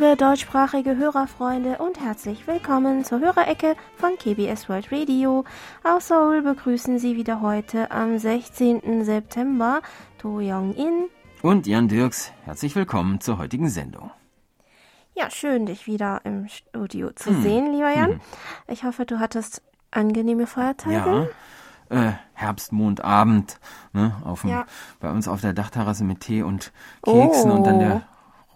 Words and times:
liebe 0.00 0.16
deutschsprachige 0.16 0.96
Hörerfreunde 0.96 1.76
und 1.76 2.00
herzlich 2.00 2.46
willkommen 2.46 3.04
zur 3.04 3.20
Hörerecke 3.20 3.76
von 3.96 4.16
KBS 4.16 4.66
World 4.70 4.90
Radio. 4.90 5.44
Aus 5.84 6.08
Seoul 6.08 6.40
begrüßen 6.40 6.98
Sie 6.98 7.16
wieder 7.16 7.42
heute 7.42 7.90
am 7.90 8.16
16. 8.18 9.04
September 9.04 9.82
To 10.16 10.38
Young-in 10.38 11.08
und 11.42 11.66
Jan 11.66 11.88
Dirks. 11.88 12.32
Herzlich 12.46 12.74
willkommen 12.76 13.20
zur 13.20 13.36
heutigen 13.36 13.68
Sendung. 13.68 14.10
Ja, 15.14 15.30
schön, 15.30 15.66
dich 15.66 15.86
wieder 15.86 16.22
im 16.24 16.48
Studio 16.48 17.10
zu 17.10 17.28
hm. 17.28 17.42
sehen, 17.42 17.72
lieber 17.72 17.94
Jan. 17.94 18.12
Hm. 18.12 18.20
Ich 18.68 18.84
hoffe, 18.84 19.04
du 19.04 19.20
hattest 19.20 19.60
angenehme 19.90 20.46
Feiertage. 20.46 21.28
Ja. 21.90 22.08
Äh, 22.08 22.12
Herbstmondabend, 22.32 23.60
ne, 23.92 24.14
auf 24.24 24.42
dem, 24.42 24.50
ja. 24.50 24.64
bei 24.98 25.10
uns 25.10 25.28
auf 25.28 25.42
der 25.42 25.52
Dachterrasse 25.52 26.04
mit 26.04 26.20
Tee 26.20 26.42
und 26.42 26.72
Keksen 27.02 27.50
oh. 27.50 27.54
und 27.56 27.64
dann 27.64 27.80
der 27.80 28.02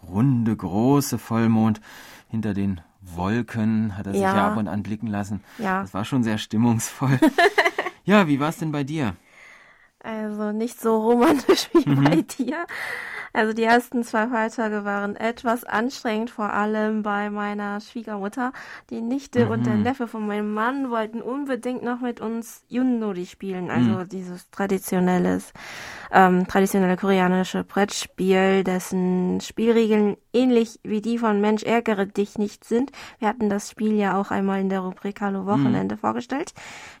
runde, 0.09 0.55
große 0.55 1.17
Vollmond 1.17 1.81
hinter 2.29 2.53
den 2.53 2.81
Wolken 3.01 3.97
hat 3.97 4.07
er 4.07 4.13
sich 4.13 4.21
ja, 4.21 4.35
ja 4.35 4.51
ab 4.51 4.57
und 4.57 4.67
an 4.67 4.83
blicken 4.83 5.07
lassen. 5.07 5.43
Ja. 5.57 5.81
Das 5.81 5.93
war 5.93 6.05
schon 6.05 6.23
sehr 6.23 6.37
stimmungsvoll. 6.37 7.19
ja, 8.03 8.27
wie 8.27 8.39
war 8.39 8.49
es 8.49 8.57
denn 8.57 8.71
bei 8.71 8.83
dir? 8.83 9.15
Also 9.99 10.51
nicht 10.51 10.79
so 10.79 10.97
romantisch 10.97 11.69
wie 11.73 11.89
mhm. 11.89 12.03
bei 12.03 12.21
dir. 12.21 12.65
Also 13.35 13.51
die 13.51 13.63
ersten 13.63 14.03
zwei 14.03 14.27
Feiertage 14.27 14.85
waren 14.85 15.17
etwas 15.17 15.65
anstrengend, 15.65 16.29
vor 16.29 16.53
allem 16.53 17.03
bei 17.03 17.29
meiner 17.29 17.81
Schwiegermutter. 17.81 18.53
Die 18.89 19.01
Nichte 19.01 19.45
mhm. 19.45 19.51
und 19.51 19.65
der 19.65 19.75
Neffe 19.75 20.07
von 20.07 20.25
meinem 20.25 20.53
Mann 20.53 20.89
wollten 20.89 21.21
unbedingt 21.21 21.83
noch 21.83 21.99
mit 21.99 22.21
uns 22.21 22.63
Yunnori 22.69 23.25
spielen, 23.25 23.69
also 23.69 23.89
mhm. 23.89 24.07
dieses 24.07 24.49
traditionelles, 24.51 25.51
ähm, 26.13 26.47
traditionelle 26.47 26.95
koreanische 26.95 27.65
Brettspiel, 27.65 28.63
dessen 28.63 29.41
Spielregeln 29.41 30.15
ähnlich 30.31 30.79
wie 30.83 31.01
die 31.01 31.17
von 31.17 31.41
Mensch 31.41 31.63
ärgere 31.63 32.05
dich 32.05 32.37
nicht 32.37 32.63
sind. 32.63 32.91
Wir 33.19 33.27
hatten 33.27 33.49
das 33.49 33.69
Spiel 33.69 33.95
ja 33.95 34.17
auch 34.17 34.31
einmal 34.31 34.61
in 34.61 34.69
der 34.69 34.79
Rubrik 34.79 35.19
Hallo 35.19 35.45
Wochenende 35.45 35.95
mhm. 35.95 35.99
vorgestellt. 35.99 36.53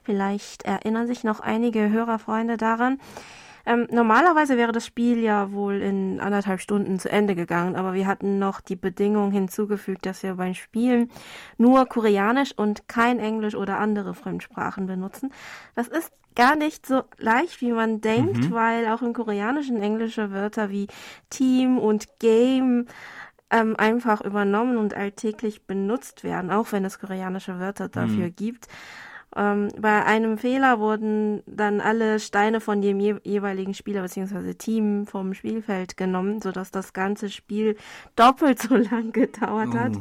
Vielleicht 0.03 0.63
erinnern 0.63 1.07
sich 1.07 1.23
noch 1.23 1.39
einige 1.39 1.89
Hörerfreunde 1.89 2.57
daran. 2.57 2.99
Ähm, 3.65 3.87
normalerweise 3.91 4.57
wäre 4.57 4.71
das 4.71 4.85
Spiel 4.85 5.19
ja 5.19 5.51
wohl 5.51 5.81
in 5.81 6.19
anderthalb 6.19 6.61
Stunden 6.61 6.99
zu 6.99 7.09
Ende 7.09 7.35
gegangen, 7.35 7.75
aber 7.75 7.93
wir 7.93 8.07
hatten 8.07 8.39
noch 8.39 8.61
die 8.61 8.75
Bedingung 8.75 9.31
hinzugefügt, 9.31 10.05
dass 10.05 10.23
wir 10.23 10.35
beim 10.35 10.53
Spielen 10.53 11.09
nur 11.57 11.85
Koreanisch 11.87 12.53
und 12.55 12.87
kein 12.87 13.19
Englisch 13.19 13.55
oder 13.55 13.79
andere 13.79 14.13
Fremdsprachen 14.13 14.85
benutzen. 14.85 15.31
Das 15.73 15.87
ist 15.87 16.11
gar 16.35 16.55
nicht 16.55 16.85
so 16.85 17.03
leicht, 17.17 17.61
wie 17.61 17.71
man 17.71 18.01
denkt, 18.01 18.49
mhm. 18.49 18.51
weil 18.51 18.87
auch 18.87 19.01
im 19.01 19.13
Koreanischen 19.13 19.81
englische 19.81 20.31
Wörter 20.31 20.69
wie 20.69 20.87
Team 21.29 21.77
und 21.77 22.19
Game 22.19 22.87
ähm, 23.49 23.75
einfach 23.77 24.21
übernommen 24.21 24.77
und 24.77 24.93
alltäglich 24.93 25.65
benutzt 25.65 26.23
werden, 26.23 26.51
auch 26.51 26.71
wenn 26.71 26.85
es 26.85 26.99
koreanische 26.99 27.59
Wörter 27.59 27.89
dafür 27.89 28.27
mhm. 28.27 28.35
gibt. 28.35 28.67
Ähm, 29.35 29.69
bei 29.77 30.05
einem 30.05 30.37
Fehler 30.37 30.79
wurden 30.79 31.43
dann 31.45 31.81
alle 31.81 32.19
Steine 32.19 32.61
von 32.61 32.81
dem 32.81 32.99
je 32.99 33.15
jeweiligen 33.23 33.73
Spieler 33.73 34.01
bzw. 34.01 34.53
Team 34.53 35.05
vom 35.05 35.33
Spielfeld 35.33 35.97
genommen, 35.97 36.41
sodass 36.41 36.71
das 36.71 36.93
ganze 36.93 37.29
Spiel 37.29 37.75
doppelt 38.15 38.61
so 38.61 38.75
lang 38.75 39.11
gedauert 39.11 39.69
oh. 39.73 39.77
hat 39.77 39.93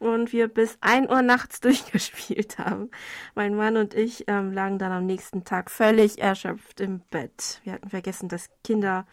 und 0.00 0.32
wir 0.32 0.48
bis 0.48 0.78
ein 0.80 1.10
Uhr 1.10 1.22
nachts 1.22 1.60
durchgespielt 1.60 2.58
haben. 2.58 2.90
Mein 3.34 3.54
Mann 3.54 3.76
und 3.76 3.94
ich 3.94 4.24
ähm, 4.28 4.52
lagen 4.52 4.78
dann 4.78 4.92
am 4.92 5.06
nächsten 5.06 5.44
Tag 5.44 5.70
völlig 5.70 6.18
erschöpft 6.20 6.80
im 6.80 7.00
Bett. 7.10 7.60
Wir 7.64 7.74
hatten 7.74 7.90
vergessen, 7.90 8.28
dass 8.28 8.48
Kinder 8.62 9.06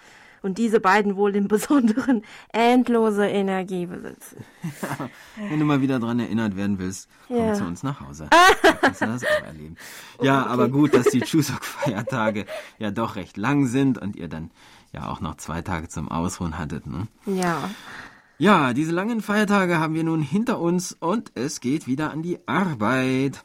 und 0.45 0.59
diese 0.59 0.79
beiden 0.79 1.15
wohl 1.15 1.35
im 1.35 1.47
Besonderen 1.47 2.21
endlose 2.53 3.25
Energie 3.25 3.87
besitzen. 3.87 4.45
Ja, 4.81 5.09
wenn 5.49 5.59
du 5.59 5.65
mal 5.65 5.81
wieder 5.81 5.99
daran 5.99 6.19
erinnert 6.19 6.55
werden 6.55 6.77
willst, 6.77 7.09
komm 7.27 7.37
ja. 7.37 7.53
zu 7.55 7.63
uns 7.65 7.81
nach 7.81 7.99
Hause. 7.99 8.27
da 8.29 8.71
kannst 8.81 9.01
du 9.01 9.07
das 9.07 9.23
auch 9.23 9.43
erleben. 9.43 9.75
Ja, 10.21 10.43
okay. 10.43 10.49
aber 10.51 10.69
gut, 10.69 10.93
dass 10.93 11.07
die 11.07 11.21
Chuseok-Feiertage 11.21 12.45
ja 12.77 12.91
doch 12.91 13.15
recht 13.15 13.37
lang 13.37 13.65
sind 13.65 13.97
und 13.97 14.15
ihr 14.15 14.27
dann 14.27 14.51
ja 14.93 15.09
auch 15.09 15.19
noch 15.19 15.37
zwei 15.37 15.63
Tage 15.63 15.87
zum 15.89 16.09
Ausruhen 16.09 16.59
hattet. 16.59 16.85
Ne? 16.85 17.07
Ja. 17.25 17.71
Ja, 18.37 18.73
diese 18.73 18.91
langen 18.91 19.21
Feiertage 19.21 19.79
haben 19.79 19.95
wir 19.95 20.03
nun 20.03 20.21
hinter 20.21 20.59
uns 20.59 20.91
und 20.91 21.31
es 21.33 21.59
geht 21.59 21.87
wieder 21.87 22.11
an 22.11 22.21
die 22.21 22.47
Arbeit. 22.47 23.43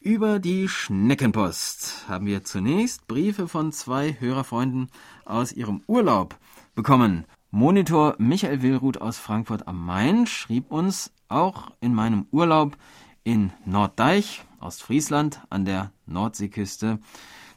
Über 0.00 0.38
die 0.38 0.68
Schneckenpost 0.68 2.06
haben 2.08 2.26
wir 2.26 2.44
zunächst 2.44 3.06
Briefe 3.08 3.46
von 3.46 3.72
zwei 3.72 4.16
Hörerfreunden 4.18 4.88
aus 5.26 5.52
ihrem 5.52 5.82
Urlaub 5.86 6.38
bekommen. 6.74 7.24
Monitor 7.50 8.14
Michael 8.18 8.62
Willruth 8.62 9.00
aus 9.00 9.18
Frankfurt 9.18 9.66
am 9.66 9.84
Main 9.84 10.26
schrieb 10.26 10.70
uns, 10.70 11.12
auch 11.28 11.70
in 11.80 11.94
meinem 11.94 12.26
Urlaub 12.30 12.76
in 13.24 13.52
Norddeich, 13.64 14.44
Ostfriesland, 14.60 15.42
an 15.50 15.64
der 15.64 15.92
Nordseeküste, 16.06 16.98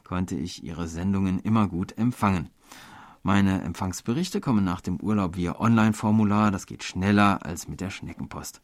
konnte 0.04 0.36
ich 0.36 0.64
ihre 0.64 0.88
Sendungen 0.88 1.38
immer 1.40 1.68
gut 1.68 1.96
empfangen. 1.96 2.50
Meine 3.22 3.60
Empfangsberichte 3.62 4.40
kommen 4.40 4.64
nach 4.64 4.80
dem 4.80 4.98
Urlaub 5.00 5.36
via 5.36 5.60
Online-Formular, 5.60 6.50
das 6.50 6.66
geht 6.66 6.82
schneller 6.82 7.44
als 7.44 7.68
mit 7.68 7.80
der 7.80 7.90
Schneckenpost. 7.90 8.62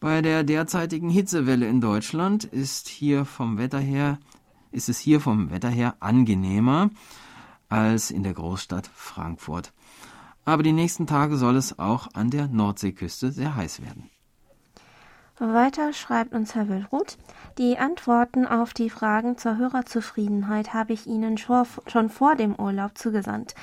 Bei 0.00 0.20
der 0.20 0.42
derzeitigen 0.42 1.08
Hitzewelle 1.08 1.66
in 1.66 1.80
Deutschland 1.80 2.44
ist 2.44 2.88
hier 2.88 3.24
vom 3.24 3.56
Wetter 3.56 3.78
her 3.78 4.18
ist 4.74 4.88
es 4.88 4.98
hier 4.98 5.20
vom 5.20 5.50
Wetter 5.50 5.70
her 5.70 5.94
angenehmer 6.00 6.90
als 7.68 8.10
in 8.10 8.22
der 8.22 8.34
Großstadt 8.34 8.88
Frankfurt. 8.94 9.72
Aber 10.44 10.62
die 10.62 10.72
nächsten 10.72 11.06
Tage 11.06 11.36
soll 11.36 11.56
es 11.56 11.78
auch 11.78 12.08
an 12.14 12.30
der 12.30 12.48
Nordseeküste 12.48 13.32
sehr 13.32 13.56
heiß 13.56 13.82
werden. 13.82 14.10
Weiter 15.38 15.92
schreibt 15.92 16.32
uns 16.32 16.54
Herr 16.54 16.68
Willruth, 16.68 17.18
die 17.58 17.76
Antworten 17.76 18.46
auf 18.46 18.72
die 18.72 18.88
Fragen 18.88 19.36
zur 19.36 19.56
Hörerzufriedenheit 19.56 20.72
habe 20.72 20.92
ich 20.92 21.06
Ihnen 21.06 21.38
schon 21.38 22.08
vor 22.08 22.36
dem 22.36 22.54
Urlaub 22.54 22.96
zugesandt. 22.96 23.54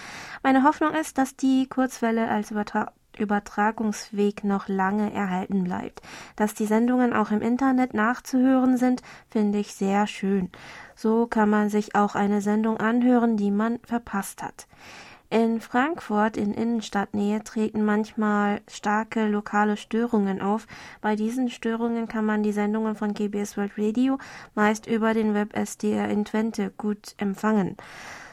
Meine 0.44 0.64
Hoffnung 0.64 0.94
ist, 0.94 1.18
dass 1.18 1.38
die 1.38 1.68
Kurzwelle 1.68 2.30
als 2.30 2.52
Übertragung 2.52 2.94
Übertragungsweg 3.18 4.44
noch 4.44 4.68
lange 4.68 5.14
erhalten 5.14 5.64
bleibt. 5.64 6.02
Dass 6.36 6.54
die 6.54 6.66
Sendungen 6.66 7.14
auch 7.14 7.32
im 7.32 7.42
Internet 7.42 7.94
nachzuhören 7.94 8.78
sind, 8.78 9.02
finde 9.30 9.60
ich 9.60 9.74
sehr 9.76 10.08
schön. 10.08 10.50
So 11.02 11.26
kann 11.26 11.50
man 11.50 11.70
sich 11.70 11.96
auch 11.96 12.14
eine 12.14 12.42
Sendung 12.42 12.78
anhören, 12.78 13.36
die 13.36 13.50
man 13.50 13.80
verpasst 13.80 14.44
hat. 14.44 14.68
In 15.32 15.60
Frankfurt 15.60 16.38
in 16.38 16.54
Innenstadtnähe 16.54 17.44
treten 17.44 17.84
manchmal 17.84 18.62
starke 18.68 19.26
lokale 19.26 19.78
Störungen 19.78 20.44
auf. 20.44 20.68
Bei 21.02 21.16
diesen 21.16 21.50
Störungen 21.50 22.08
kann 22.08 22.24
man 22.24 22.44
die 22.44 22.52
Sendungen 22.52 22.96
von 22.96 23.16
KBS 23.16 23.58
World 23.58 23.72
Radio 23.80 24.20
meist 24.54 24.86
über 24.86 25.16
den 25.16 25.34
Web 25.34 25.58
SDR 25.58 26.08
in 26.08 26.24
Twente 26.24 26.72
gut 26.78 27.16
empfangen. 27.18 27.78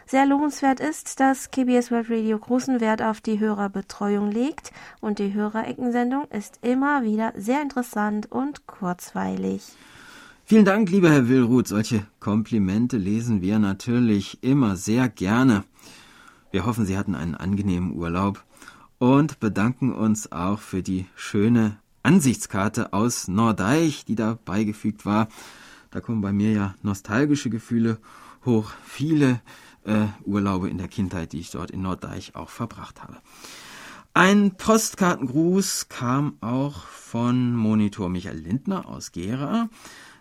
Sehr 0.04 0.26
lohnenswert 0.26 0.78
ist, 0.78 1.20
dass 1.20 1.50
KBS 1.50 1.90
World 1.90 2.10
Radio 2.10 2.38
großen 2.38 2.82
Wert 2.82 3.00
auf 3.00 3.22
die 3.22 3.38
Hörerbetreuung 3.38 4.30
legt 4.30 4.72
und 5.00 5.20
die 5.20 5.32
Hörereckensendung 5.32 6.26
ist 6.26 6.58
immer 6.60 7.02
wieder 7.02 7.32
sehr 7.34 7.62
interessant 7.62 8.30
und 8.30 8.66
kurzweilig. 8.66 9.62
Vielen 10.50 10.64
Dank, 10.64 10.88
lieber 10.88 11.10
Herr 11.10 11.28
Willruth. 11.28 11.68
Solche 11.68 12.06
Komplimente 12.20 12.96
lesen 12.96 13.42
wir 13.42 13.58
natürlich 13.58 14.42
immer 14.42 14.76
sehr 14.76 15.10
gerne. 15.10 15.64
Wir 16.50 16.64
hoffen, 16.64 16.86
Sie 16.86 16.96
hatten 16.96 17.14
einen 17.14 17.34
angenehmen 17.34 17.94
Urlaub 17.94 18.42
und 18.96 19.40
bedanken 19.40 19.92
uns 19.92 20.32
auch 20.32 20.60
für 20.60 20.82
die 20.82 21.04
schöne 21.16 21.76
Ansichtskarte 22.02 22.94
aus 22.94 23.28
Nordeich, 23.28 24.06
die 24.06 24.14
da 24.14 24.38
beigefügt 24.42 25.04
war. 25.04 25.28
Da 25.90 26.00
kommen 26.00 26.22
bei 26.22 26.32
mir 26.32 26.52
ja 26.52 26.74
nostalgische 26.80 27.50
Gefühle 27.50 27.98
hoch. 28.46 28.70
Viele 28.86 29.42
äh, 29.84 30.06
Urlaube 30.24 30.70
in 30.70 30.78
der 30.78 30.88
Kindheit, 30.88 31.32
die 31.32 31.40
ich 31.40 31.50
dort 31.50 31.70
in 31.70 31.82
Norddeich 31.82 32.36
auch 32.36 32.48
verbracht 32.48 33.02
habe. 33.02 33.18
Ein 34.14 34.56
Postkartengruß 34.56 35.90
kam 35.90 36.38
auch 36.40 36.86
von 36.86 37.54
Monitor 37.54 38.08
Michael 38.08 38.38
Lindner 38.38 38.88
aus 38.88 39.12
Gera, 39.12 39.68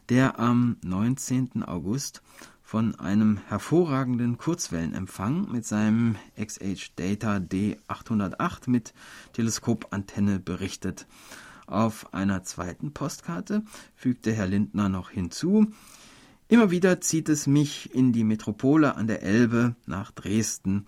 der 0.09 0.39
am 0.39 0.77
19. 0.83 1.63
August 1.63 2.21
von 2.63 2.95
einem 2.95 3.37
hervorragenden 3.47 4.37
Kurzwellenempfang 4.37 5.51
mit 5.51 5.65
seinem 5.65 6.15
XH 6.39 6.91
Data 6.95 7.37
D808 7.37 8.69
mit 8.69 8.93
Teleskopantenne 9.33 10.39
berichtet. 10.39 11.07
Auf 11.65 12.13
einer 12.13 12.43
zweiten 12.43 12.93
Postkarte 12.93 13.63
fügte 13.95 14.33
Herr 14.33 14.47
Lindner 14.47 14.89
noch 14.89 15.09
hinzu, 15.09 15.71
Immer 16.49 16.71
wieder 16.71 17.01
zieht 17.01 17.27
es 17.27 17.45
mich 17.45 17.93
in 17.93 18.13
die 18.13 18.23
Metropole 18.23 18.95
an 18.95 19.07
der 19.07 19.21
Elbe 19.21 19.75
nach 19.85 20.11
Dresden. 20.11 20.85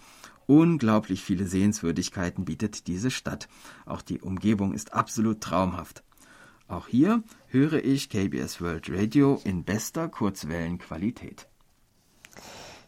Unglaublich 0.47 1.21
viele 1.21 1.47
Sehenswürdigkeiten 1.47 2.45
bietet 2.45 2.87
diese 2.87 3.11
Stadt. 3.11 3.49
Auch 3.85 4.01
die 4.01 4.21
Umgebung 4.21 4.73
ist 4.73 4.93
absolut 4.93 5.41
traumhaft. 5.41 6.03
Auch 6.69 6.87
hier 6.87 7.23
höre 7.47 7.83
ich 7.83 8.09
KBS 8.09 8.61
World 8.61 8.91
Radio 8.91 9.41
in 9.43 9.63
bester 9.63 10.07
Kurzwellenqualität. 10.07 11.48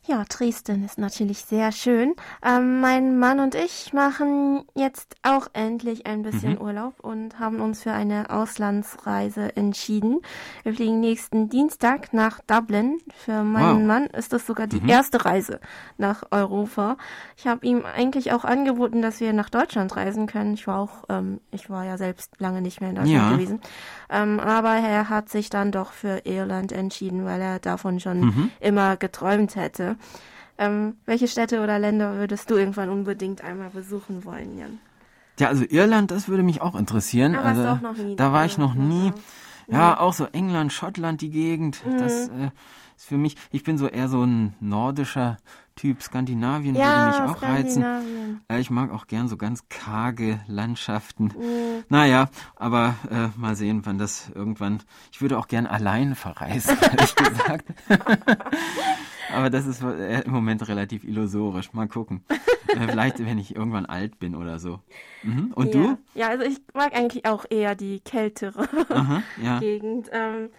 Ja, 0.08 0.24
Dresden 0.28 0.84
ist 0.84 0.98
natürlich 0.98 1.46
sehr 1.46 1.72
schön. 1.72 2.16
Ähm, 2.44 2.80
mein 2.82 3.20
Mann 3.20 3.40
und 3.40 3.54
ich 3.54 3.94
machen 3.94 4.64
jetzt 4.74 5.16
auch 5.22 5.48
endlich 5.54 6.08
ein 6.08 6.24
bisschen 6.24 6.54
mhm. 6.54 6.62
Urlaub 6.62 7.00
und 7.02 7.38
haben 7.38 7.62
uns 7.62 7.84
für 7.84 7.92
eine 7.92 8.32
Auslandsreise 8.32 9.56
entschieden. 9.56 10.22
Wir 10.64 10.74
fliegen 10.74 11.00
nächsten 11.02 11.50
Dienstag 11.50 12.14
nach 12.14 12.40
Dublin. 12.48 12.98
Für 13.16 13.44
meinen 13.44 13.82
wow. 13.82 13.88
Mann 13.88 14.06
ist 14.08 14.34
das 14.34 14.48
sogar 14.48 14.66
die 14.66 14.82
mhm. 14.82 14.90
erste 14.90 15.24
Reise 15.24 15.60
nach 16.00 16.24
Europa. 16.32 16.98
Ich 17.38 17.46
habe 17.46 17.64
ihm 17.64 17.86
eigentlich 17.86 18.34
auch 18.34 18.44
angeboten, 18.44 19.04
dass 19.04 19.20
wir 19.20 19.34
nach 19.34 19.52
Deutschland 19.52 19.96
reisen 19.96 20.26
können. 20.26 20.56
Ich 20.56 20.66
war 20.66 20.80
auch, 20.80 21.04
ähm, 21.10 21.42
ich 21.52 21.70
war 21.70 21.86
ja 21.86 22.00
selbst 22.00 22.40
lange 22.40 22.64
nicht 22.64 22.82
mehr 22.82 22.90
in 22.90 22.96
Deutschland 22.96 23.30
ja. 23.30 23.32
gewesen. 23.34 23.62
Ähm, 24.10 24.40
aber 24.40 24.78
er 24.78 25.10
hat 25.10 25.30
sich 25.30 25.52
dann 25.52 25.72
doch 25.72 25.92
für 25.92 26.26
Irland 26.26 26.72
entschieden, 26.72 27.24
weil 27.24 27.40
er 27.40 27.60
davon 27.60 28.00
schon 28.00 28.22
mhm. 28.22 28.52
immer 28.60 28.98
geträumt 28.98 29.56
hätte. 29.56 29.91
Ähm, 30.58 30.96
welche 31.06 31.28
Städte 31.28 31.62
oder 31.64 31.80
Länder 31.80 32.16
würdest 32.16 32.50
du 32.50 32.56
irgendwann 32.56 32.90
unbedingt 32.90 33.44
einmal 33.44 33.70
besuchen 33.70 34.26
wollen, 34.26 34.58
Jan? 34.58 34.80
Ja, 35.40 35.48
also 35.48 35.64
Irland, 35.68 36.12
das 36.12 36.28
würde 36.28 36.44
mich 36.44 36.62
auch 36.62 36.76
interessieren. 36.76 37.36
Aber 37.36 37.48
also, 37.48 37.68
auch 37.70 37.82
noch 37.82 37.98
nie 37.98 38.16
da 38.16 38.32
war 38.32 38.46
ich 38.46 38.58
noch 38.58 38.76
nie. 38.76 39.12
Ja, 39.68 39.78
ja, 39.78 40.00
auch 40.00 40.14
so 40.14 40.26
England, 40.26 40.74
Schottland, 40.74 41.22
die 41.22 41.32
Gegend. 41.32 41.84
Mhm. 41.86 41.98
Das 41.98 42.28
äh, 42.28 42.52
ist 42.98 43.06
für 43.06 43.18
mich, 43.18 43.38
ich 43.52 43.64
bin 43.64 43.78
so 43.78 43.88
eher 43.88 44.10
so 44.10 44.24
ein 44.24 44.54
nordischer 44.60 45.38
Typ. 45.76 46.02
Skandinavien 46.02 46.76
ja, 46.76 47.14
würde 47.14 47.22
mich 47.22 47.38
auch 47.38 47.42
reizen. 47.42 47.84
Äh, 48.50 48.60
ich 48.60 48.70
mag 48.70 48.92
auch 48.92 49.08
gern 49.08 49.28
so 49.28 49.38
ganz 49.38 49.68
karge 49.70 50.40
Landschaften. 50.48 51.26
Mhm. 51.26 51.84
Naja, 51.90 52.30
aber 52.56 52.96
äh, 53.10 53.28
mal 53.40 53.56
sehen, 53.56 53.82
wann 53.86 53.98
das 53.98 54.30
irgendwann. 54.34 54.84
Ich 55.12 55.22
würde 55.22 55.38
auch 55.38 55.48
gern 55.48 55.66
allein 55.66 56.16
verreisen, 56.16 56.78
ehrlich 56.82 57.16
gesagt. 57.16 57.66
aber 59.34 59.50
das 59.50 59.66
ist 59.66 59.82
äh, 59.82 60.22
im 60.22 60.32
Moment 60.32 60.68
relativ 60.68 61.04
illusorisch. 61.04 61.74
Mal 61.74 61.88
gucken. 61.88 62.24
Äh, 62.68 62.88
vielleicht, 62.88 63.20
wenn 63.26 63.38
ich 63.38 63.56
irgendwann 63.56 63.86
alt 63.86 64.20
bin 64.20 64.36
oder 64.36 64.60
so. 64.60 64.80
Mhm. 65.24 65.52
Und 65.56 65.74
ja. 65.74 65.82
du? 65.82 65.98
Ja, 66.16 66.28
also 66.30 66.44
ich 66.44 66.60
mag 66.74 66.94
eigentlich 66.94 67.26
auch 67.26 67.46
eher 67.50 67.76
die 67.76 68.00
kältere 68.00 68.68
Aha, 68.90 69.24
ja. 69.42 69.60
Gegend. 69.62 70.10
Ähm, 70.12 70.50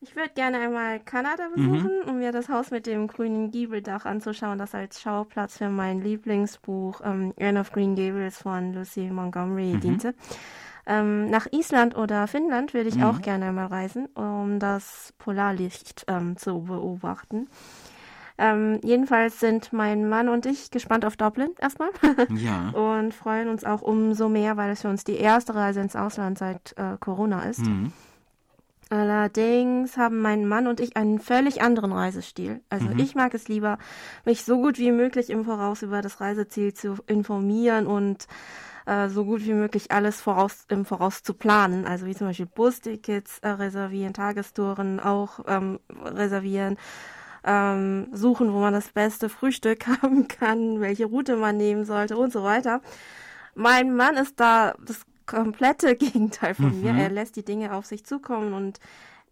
ich 0.00 0.16
würde 0.16 0.30
gerne 0.34 0.58
einmal 0.58 1.00
Kanada 1.00 1.48
mhm. 1.48 1.54
besuchen, 1.54 2.00
mhm. 2.04 2.08
um 2.08 2.18
mir 2.18 2.32
das 2.32 2.48
Haus 2.48 2.70
mit 2.70 2.86
dem 2.86 3.06
grünen 3.06 3.50
Giebeldach 3.50 4.06
anzuschauen, 4.06 4.58
das 4.58 4.74
als 4.74 5.00
Schauplatz 5.00 5.58
für 5.58 5.68
mein 5.68 6.00
Lieblingsbuch 6.00 7.02
ähm, 7.04 7.34
Anne 7.38 7.60
of 7.60 7.72
Green 7.72 7.94
Gables 7.94 8.38
von 8.38 8.72
Lucy 8.72 9.10
Montgomery 9.10 9.74
mhm. 9.74 9.80
diente. 9.80 10.14
Ähm, 10.86 11.28
nach 11.28 11.46
Island 11.52 11.96
oder 11.96 12.26
Finnland 12.26 12.72
würde 12.72 12.88
ich 12.88 12.96
mhm. 12.96 13.04
auch 13.04 13.20
gerne 13.20 13.46
einmal 13.46 13.66
reisen, 13.66 14.06
um 14.14 14.58
das 14.58 15.12
Polarlicht 15.18 16.04
ähm, 16.08 16.36
zu 16.38 16.62
beobachten. 16.62 17.48
Ähm, 18.38 18.80
jedenfalls 18.82 19.38
sind 19.38 19.70
mein 19.74 20.08
Mann 20.08 20.30
und 20.30 20.46
ich 20.46 20.70
gespannt 20.70 21.04
auf 21.04 21.18
Dublin 21.18 21.50
erstmal. 21.60 21.90
Ja. 22.30 22.70
und 22.70 23.12
freuen 23.12 23.50
uns 23.50 23.64
auch 23.64 23.82
umso 23.82 24.30
mehr, 24.30 24.56
weil 24.56 24.70
es 24.70 24.80
für 24.80 24.88
uns 24.88 25.04
die 25.04 25.16
erste 25.16 25.54
Reise 25.54 25.80
ins 25.80 25.94
Ausland 25.94 26.38
seit 26.38 26.72
äh, 26.78 26.96
Corona 26.98 27.42
ist. 27.42 27.66
Mhm. 27.66 27.92
Allerdings 28.90 29.96
haben 29.96 30.20
mein 30.20 30.48
Mann 30.48 30.66
und 30.66 30.80
ich 30.80 30.96
einen 30.96 31.20
völlig 31.20 31.62
anderen 31.62 31.92
Reisestil. 31.92 32.60
Also 32.70 32.86
mhm. 32.86 32.98
ich 32.98 33.14
mag 33.14 33.34
es 33.34 33.46
lieber, 33.46 33.78
mich 34.24 34.44
so 34.44 34.60
gut 34.60 34.78
wie 34.78 34.90
möglich 34.90 35.30
im 35.30 35.44
Voraus 35.44 35.82
über 35.82 36.02
das 36.02 36.20
Reiseziel 36.20 36.74
zu 36.74 36.96
informieren 37.06 37.86
und 37.86 38.26
äh, 38.86 39.08
so 39.08 39.24
gut 39.24 39.46
wie 39.46 39.52
möglich 39.52 39.92
alles 39.92 40.20
voraus, 40.20 40.64
im 40.68 40.84
Voraus 40.84 41.22
zu 41.22 41.34
planen. 41.34 41.86
Also 41.86 42.06
wie 42.06 42.16
zum 42.16 42.26
Beispiel 42.26 42.46
Bustickets 42.46 43.38
äh, 43.38 43.50
reservieren, 43.50 44.12
Tagestouren 44.12 44.98
auch 44.98 45.38
ähm, 45.46 45.78
reservieren, 46.04 46.76
ähm, 47.44 48.08
suchen, 48.12 48.52
wo 48.52 48.58
man 48.58 48.72
das 48.72 48.88
beste 48.88 49.28
Frühstück 49.28 49.86
haben 50.02 50.26
kann, 50.26 50.80
welche 50.80 51.06
Route 51.06 51.36
man 51.36 51.56
nehmen 51.56 51.84
sollte 51.84 52.16
und 52.16 52.32
so 52.32 52.42
weiter. 52.42 52.80
Mein 53.54 53.94
Mann 53.94 54.16
ist 54.16 54.40
da 54.40 54.74
das 54.84 55.02
komplette 55.30 55.96
Gegenteil 55.96 56.54
von 56.54 56.76
mhm. 56.76 56.82
mir. 56.82 57.02
Er 57.02 57.10
lässt 57.10 57.36
die 57.36 57.44
Dinge 57.44 57.74
auf 57.74 57.86
sich 57.86 58.04
zukommen 58.04 58.52
und 58.52 58.80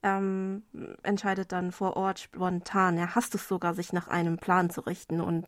ähm, 0.02 0.62
entscheidet 1.02 1.50
dann 1.50 1.72
vor 1.72 1.96
Ort 1.96 2.20
spontan. 2.20 2.96
Er 2.98 3.16
hasst 3.16 3.34
es 3.34 3.48
sogar, 3.48 3.74
sich 3.74 3.92
nach 3.92 4.06
einem 4.06 4.38
Plan 4.38 4.70
zu 4.70 4.82
richten 4.82 5.20
und 5.20 5.46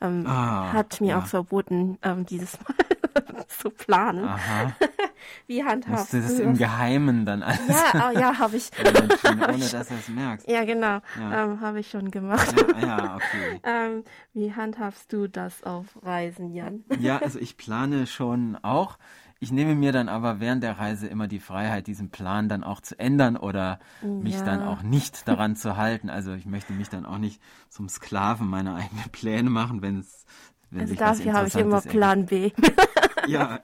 ähm, 0.00 0.26
ah, 0.26 0.72
hat 0.72 1.00
mir 1.00 1.10
ja. 1.10 1.18
auch 1.20 1.26
verboten, 1.26 1.96
ähm, 2.02 2.26
dieses 2.26 2.58
Mal 2.60 3.44
zu 3.46 3.70
planen. 3.70 4.24
Aha. 4.24 4.72
Wie 5.46 5.64
handhabst 5.64 6.12
du 6.12 6.20
das 6.20 6.38
im 6.38 6.56
Geheimen 6.56 7.24
dann 7.24 7.42
alles? 7.42 7.68
Ja, 7.68 8.10
oh, 8.10 8.18
ja, 8.18 8.38
habe 8.38 8.56
ich. 8.56 8.70
ohne 8.78 9.68
dass 9.68 9.88
du 9.88 9.94
es 9.94 10.08
merkst. 10.08 10.48
Ja, 10.48 10.64
genau. 10.64 11.00
Ja. 11.18 11.44
Ähm, 11.44 11.60
habe 11.60 11.80
ich 11.80 11.90
schon 11.90 12.10
gemacht. 12.10 12.54
Ja, 12.80 12.86
ja 12.86 13.16
okay. 13.16 13.60
ähm, 13.64 14.04
wie 14.34 14.52
handhabst 14.52 15.12
du 15.12 15.28
das 15.28 15.62
auf 15.62 15.86
Reisen, 16.02 16.52
Jan? 16.52 16.84
ja, 16.98 17.18
also 17.18 17.38
ich 17.38 17.56
plane 17.56 18.06
schon 18.06 18.56
auch 18.62 18.98
ich 19.38 19.52
nehme 19.52 19.74
mir 19.74 19.92
dann 19.92 20.08
aber 20.08 20.40
während 20.40 20.62
der 20.62 20.78
Reise 20.78 21.06
immer 21.08 21.28
die 21.28 21.40
Freiheit, 21.40 21.86
diesen 21.86 22.10
Plan 22.10 22.48
dann 22.48 22.64
auch 22.64 22.80
zu 22.80 22.98
ändern 22.98 23.36
oder 23.36 23.78
mich 24.02 24.34
ja. 24.34 24.44
dann 24.44 24.62
auch 24.62 24.82
nicht 24.82 25.28
daran 25.28 25.56
zu 25.56 25.76
halten. 25.76 26.08
Also 26.08 26.32
ich 26.32 26.46
möchte 26.46 26.72
mich 26.72 26.88
dann 26.88 27.04
auch 27.04 27.18
nicht 27.18 27.40
zum 27.68 27.88
Sklaven 27.88 28.48
meiner 28.48 28.76
eigenen 28.76 29.10
Pläne 29.12 29.50
machen, 29.50 29.82
wenn 29.82 29.98
es 29.98 30.24
wenn 30.70 30.80
also 30.80 30.90
sich 30.90 30.98
dafür 30.98 31.32
habe 31.34 31.48
ich 31.48 31.54
immer 31.54 31.80
Plan 31.80 32.26
B. 32.26 32.50
ja, 33.26 33.60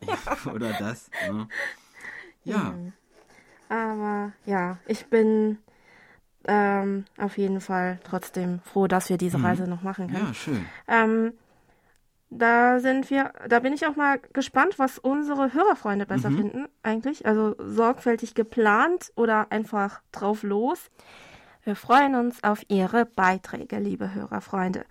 oder 0.52 0.72
das. 0.78 1.10
Ne? 1.30 1.48
Ja. 2.44 2.58
Mhm. 2.58 2.92
Aber 3.68 4.32
ja, 4.44 4.78
ich 4.86 5.06
bin 5.06 5.58
ähm, 6.44 7.04
auf 7.16 7.38
jeden 7.38 7.60
Fall 7.60 7.98
trotzdem 8.04 8.60
froh, 8.60 8.86
dass 8.86 9.08
wir 9.08 9.16
diese 9.16 9.38
mhm. 9.38 9.46
Reise 9.46 9.66
noch 9.66 9.82
machen 9.82 10.08
können. 10.08 10.26
Ja, 10.26 10.34
schön. 10.34 10.66
Ähm, 10.86 11.32
da 12.38 12.80
sind 12.80 13.10
wir, 13.10 13.32
da 13.48 13.60
bin 13.60 13.72
ich 13.72 13.86
auch 13.86 13.96
mal 13.96 14.18
gespannt, 14.32 14.78
was 14.78 14.98
unsere 14.98 15.52
Hörerfreunde 15.52 16.06
besser 16.06 16.30
mhm. 16.30 16.36
finden, 16.36 16.68
eigentlich. 16.82 17.26
Also 17.26 17.54
sorgfältig 17.58 18.34
geplant 18.34 19.12
oder 19.16 19.48
einfach 19.50 20.00
drauf 20.12 20.42
los. 20.42 20.90
Wir 21.64 21.76
freuen 21.76 22.14
uns 22.14 22.42
auf 22.42 22.62
Ihre 22.68 23.04
Beiträge, 23.04 23.78
liebe 23.78 24.14
Hörerfreunde. 24.14 24.84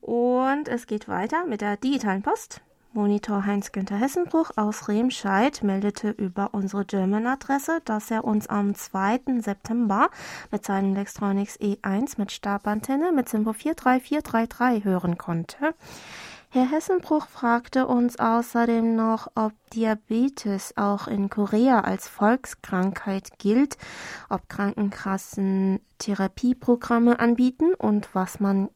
Und 0.00 0.68
es 0.68 0.86
geht 0.86 1.08
weiter 1.08 1.46
mit 1.46 1.62
der 1.62 1.76
digitalen 1.76 2.22
Post. 2.22 2.60
Monitor 2.92 3.44
Heinz-Günther 3.44 3.96
Hessenbruch 3.96 4.52
aus 4.56 4.88
Remscheid 4.88 5.62
meldete 5.62 6.10
über 6.10 6.54
unsere 6.54 6.86
German-Adresse, 6.86 7.80
dass 7.84 8.10
er 8.10 8.24
uns 8.24 8.46
am 8.46 8.74
2. 8.74 9.40
September 9.40 10.08
mit 10.50 10.64
seinem 10.64 10.94
Lextronics 10.94 11.60
E1 11.60 12.14
mit 12.16 12.32
Stabantenne 12.32 13.12
mit 13.12 13.28
Symbol 13.28 13.52
43433 13.52 14.84
hören 14.84 15.18
konnte. 15.18 15.74
Herr 16.50 16.70
Hessenbruch 16.70 17.26
fragte 17.26 17.86
uns 17.86 18.18
außerdem 18.18 18.94
noch, 18.94 19.30
ob 19.34 19.52
Diabetes 19.70 20.76
auch 20.76 21.06
in 21.06 21.28
Korea 21.28 21.80
als 21.80 22.08
Volkskrankheit 22.08 23.38
gilt, 23.38 23.76
ob 24.28 24.48
Krankenkassen 24.48 25.80
Therapieprogramme 25.98 27.18
anbieten 27.18 27.74
und 27.74 28.08
was 28.14 28.40
man 28.40 28.70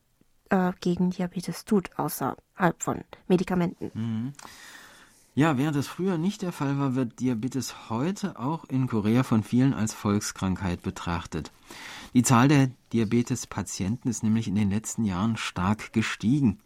äh, 0.50 0.72
gegen 0.80 1.10
Diabetes 1.10 1.64
tut, 1.64 1.90
außerhalb 1.96 2.36
von 2.78 3.02
Medikamenten. 3.28 3.90
Mhm. 3.94 4.32
Ja, 5.34 5.56
während 5.56 5.76
das 5.76 5.86
früher 5.86 6.18
nicht 6.18 6.42
der 6.42 6.52
Fall 6.52 6.78
war, 6.78 6.96
wird 6.96 7.20
Diabetes 7.20 7.88
heute 7.88 8.38
auch 8.38 8.64
in 8.64 8.88
Korea 8.88 9.22
von 9.22 9.44
vielen 9.44 9.74
als 9.74 9.94
Volkskrankheit 9.94 10.82
betrachtet. 10.82 11.52
Die 12.14 12.24
Zahl 12.24 12.48
der 12.48 12.70
Diabetes-Patienten 12.92 14.08
ist 14.08 14.24
nämlich 14.24 14.48
in 14.48 14.56
den 14.56 14.70
letzten 14.70 15.04
Jahren 15.04 15.36
stark 15.36 15.92
gestiegen. 15.92 16.58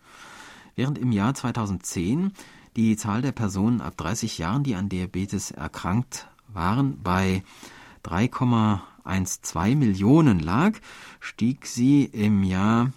Während 0.77 0.99
im 0.99 1.13
Jahr 1.13 1.35
2010 1.35 2.33
die 2.77 2.97
Zahl 2.97 3.23
der 3.23 3.33
Personen 3.33 3.81
ab 3.81 3.97
30 3.97 4.39
Jahren, 4.39 4.65
die 4.65 4.75
an 4.75 4.89
Diabetes 4.89 5.53
erkrankt 5.53 6.29
waren, 6.49 7.01
bei 7.03 7.45
3,12 8.05 9.77
Millionen 9.77 10.41
lag, 10.41 10.73
stieg 11.21 11.67
sie 11.67 12.05
im 12.05 12.43
Jahr 12.43 12.93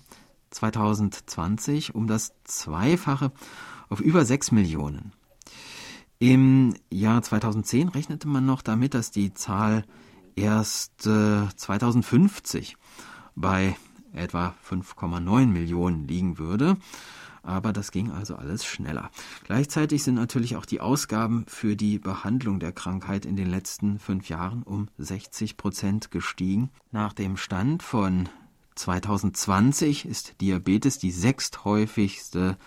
2020 0.51 1.93
um 1.93 2.07
das 2.07 2.33
Zweifache 2.43 3.31
auf 3.89 3.99
über 3.99 4.25
6 4.25 4.51
Millionen. 4.51 5.11
Im 6.19 6.73
Jahr 6.89 7.21
2010 7.21 7.89
rechnete 7.89 8.27
man 8.27 8.45
noch 8.45 8.63
damit, 8.63 8.95
dass 8.95 9.11
die 9.11 9.35
Zahl 9.35 9.83
erst 10.35 11.05
äh, 11.05 11.47
2050 11.55 12.75
bei 13.35 13.75
etwa 14.13 14.55
5,9 14.67 15.45
Millionen 15.45 16.07
liegen 16.07 16.39
würde 16.39 16.77
aber 17.47 17.71
das 17.73 17.91
ging 17.91 18.11
also 18.11 18.35
alles 18.35 18.65
schneller. 18.65 19.09
Gleichzeitig 19.45 20.03
sind 20.03 20.15
natürlich 20.15 20.55
auch 20.55 20.65
die 20.65 20.81
Ausgaben 20.81 21.45
für 21.47 21.75
die 21.75 21.97
Behandlung 21.97 22.59
der 22.59 22.73
Krankheit 22.73 23.25
in 23.25 23.35
den 23.35 23.49
letzten 23.49 23.99
fünf 23.99 24.29
Jahren 24.29 24.63
um 24.63 24.89
60 24.97 25.57
Prozent 25.57 26.11
gestiegen. 26.11 26.69
Nach 26.91 27.13
dem 27.13 27.37
Stand 27.37 27.83
von 27.83 28.27
2020 28.75 30.05
ist 30.05 30.41
Diabetes 30.41 30.99
die 30.99 31.11
sechsthäufigste 31.11 32.57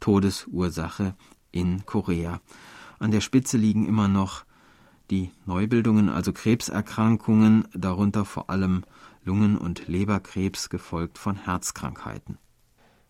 Todesursache 0.00 1.14
in 1.50 1.86
Korea. 1.86 2.40
An 2.98 3.10
der 3.10 3.20
Spitze 3.20 3.56
liegen 3.56 3.86
immer 3.86 4.08
noch 4.08 4.44
die 5.10 5.30
Neubildungen, 5.46 6.08
also 6.08 6.32
Krebserkrankungen, 6.32 7.68
darunter 7.72 8.24
vor 8.24 8.50
allem 8.50 8.84
Lungen- 9.24 9.56
und 9.56 9.88
Leberkrebs, 9.88 10.68
gefolgt 10.68 11.18
von 11.18 11.36
Herzkrankheiten. 11.36 12.38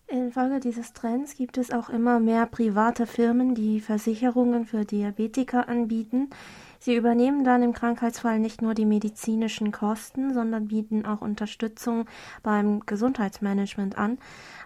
Infolge 0.09 0.61
dieses 0.61 0.93
Trends 0.93 1.35
gibt 1.35 1.59
es 1.59 1.73
auch 1.73 1.89
immer 1.89 2.21
mehr 2.21 2.47
private 2.47 3.07
Firmen, 3.07 3.57
die 3.57 3.81
Versicherungen 3.81 4.65
für 4.65 4.85
Diabetiker 4.85 5.69
anbieten. 5.69 6.31
Sie 6.79 6.95
übernehmen 6.95 7.43
dann 7.43 7.65
im 7.65 7.73
Krankheitsfall 7.73 8.39
nicht 8.39 8.63
nur 8.63 8.75
die 8.75 8.85
medizinischen 8.85 9.73
Kosten, 9.73 10.33
sondern 10.33 10.69
bieten 10.69 11.05
auch 11.05 11.23
Unterstützung 11.23 12.05
beim 12.45 12.87
Gesundheitsmanagement 12.87 13.99
an. 13.99 14.19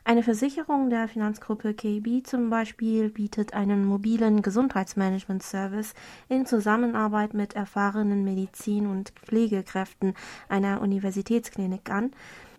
Eine 0.05 0.23
Versicherung 0.23 0.91
der 0.91 1.09
Finanzgruppe 1.09 1.73
KB 1.73 2.23
zum 2.23 2.51
Beispiel 2.51 3.09
bietet 3.09 3.55
einen 3.55 3.87
mobilen 3.87 4.43
Gesundheitsmanagement-Service 4.43 5.95
in 6.29 6.45
Zusammenarbeit 6.45 7.33
mit 7.33 7.55
erfahrenen 7.55 8.25
Medizin- 8.25 8.91
und 8.91 9.15
Pflegekräften 9.25 10.13
einer 10.51 10.83
Universitätsklinik 10.83 11.91
an. 11.91 12.11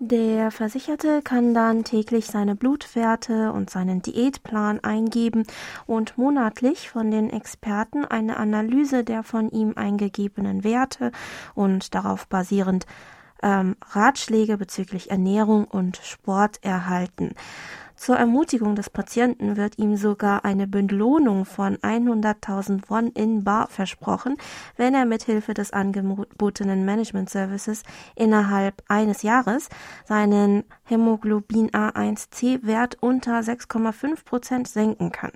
Der 0.04 0.50
Versicherte 0.50 1.22
kann 1.22 1.54
dann 1.54 1.84
täglich 1.84 2.26
seine 2.26 2.56
Blutwerte 2.56 3.52
und 3.52 3.70
seinen 3.70 4.02
Diätplan 4.02 4.80
eingeben 4.84 5.46
und 5.86 6.18
monatlich 6.18 6.90
von 6.90 7.12
den 7.12 7.30
Experten 7.30 8.04
eine 8.04 8.38
Analyse 8.38 9.04
der 9.04 9.22
von 9.22 9.52
ihm 9.52 9.74
eingegebenen 9.76 10.64
Werte 10.64 11.12
und 11.54 11.94
darauf 11.94 12.28
basierend 12.28 12.88
ähm, 13.44 13.76
Ratschläge 13.92 14.58
bezüglich 14.58 15.12
Ernährung 15.12 15.66
und 15.66 15.98
Sport 15.98 16.58
erhalten. 16.64 17.36
Zur 18.02 18.16
Ermutigung 18.16 18.74
des 18.74 18.90
Patienten 18.90 19.58
wird 19.58 19.78
ihm 19.78 19.96
sogar 19.96 20.44
eine 20.44 20.66
Belohnung 20.66 21.46
von 21.46 21.78
100.000 21.78 22.82
Won 22.88 23.10
in 23.10 23.44
Bar 23.44 23.68
versprochen, 23.68 24.38
wenn 24.76 24.96
er 24.96 25.06
mithilfe 25.06 25.54
des 25.54 25.72
angebotenen 25.72 26.84
Management 26.84 27.30
Services 27.30 27.84
innerhalb 28.16 28.82
eines 28.88 29.22
Jahres 29.22 29.70
seinen 30.04 30.64
Hämoglobin 30.86 31.70
A1C-Wert 31.70 32.98
unter 33.02 33.38
6,5 33.42 34.26
Prozent 34.26 34.68
senken 34.68 35.12
kann. 35.12 35.34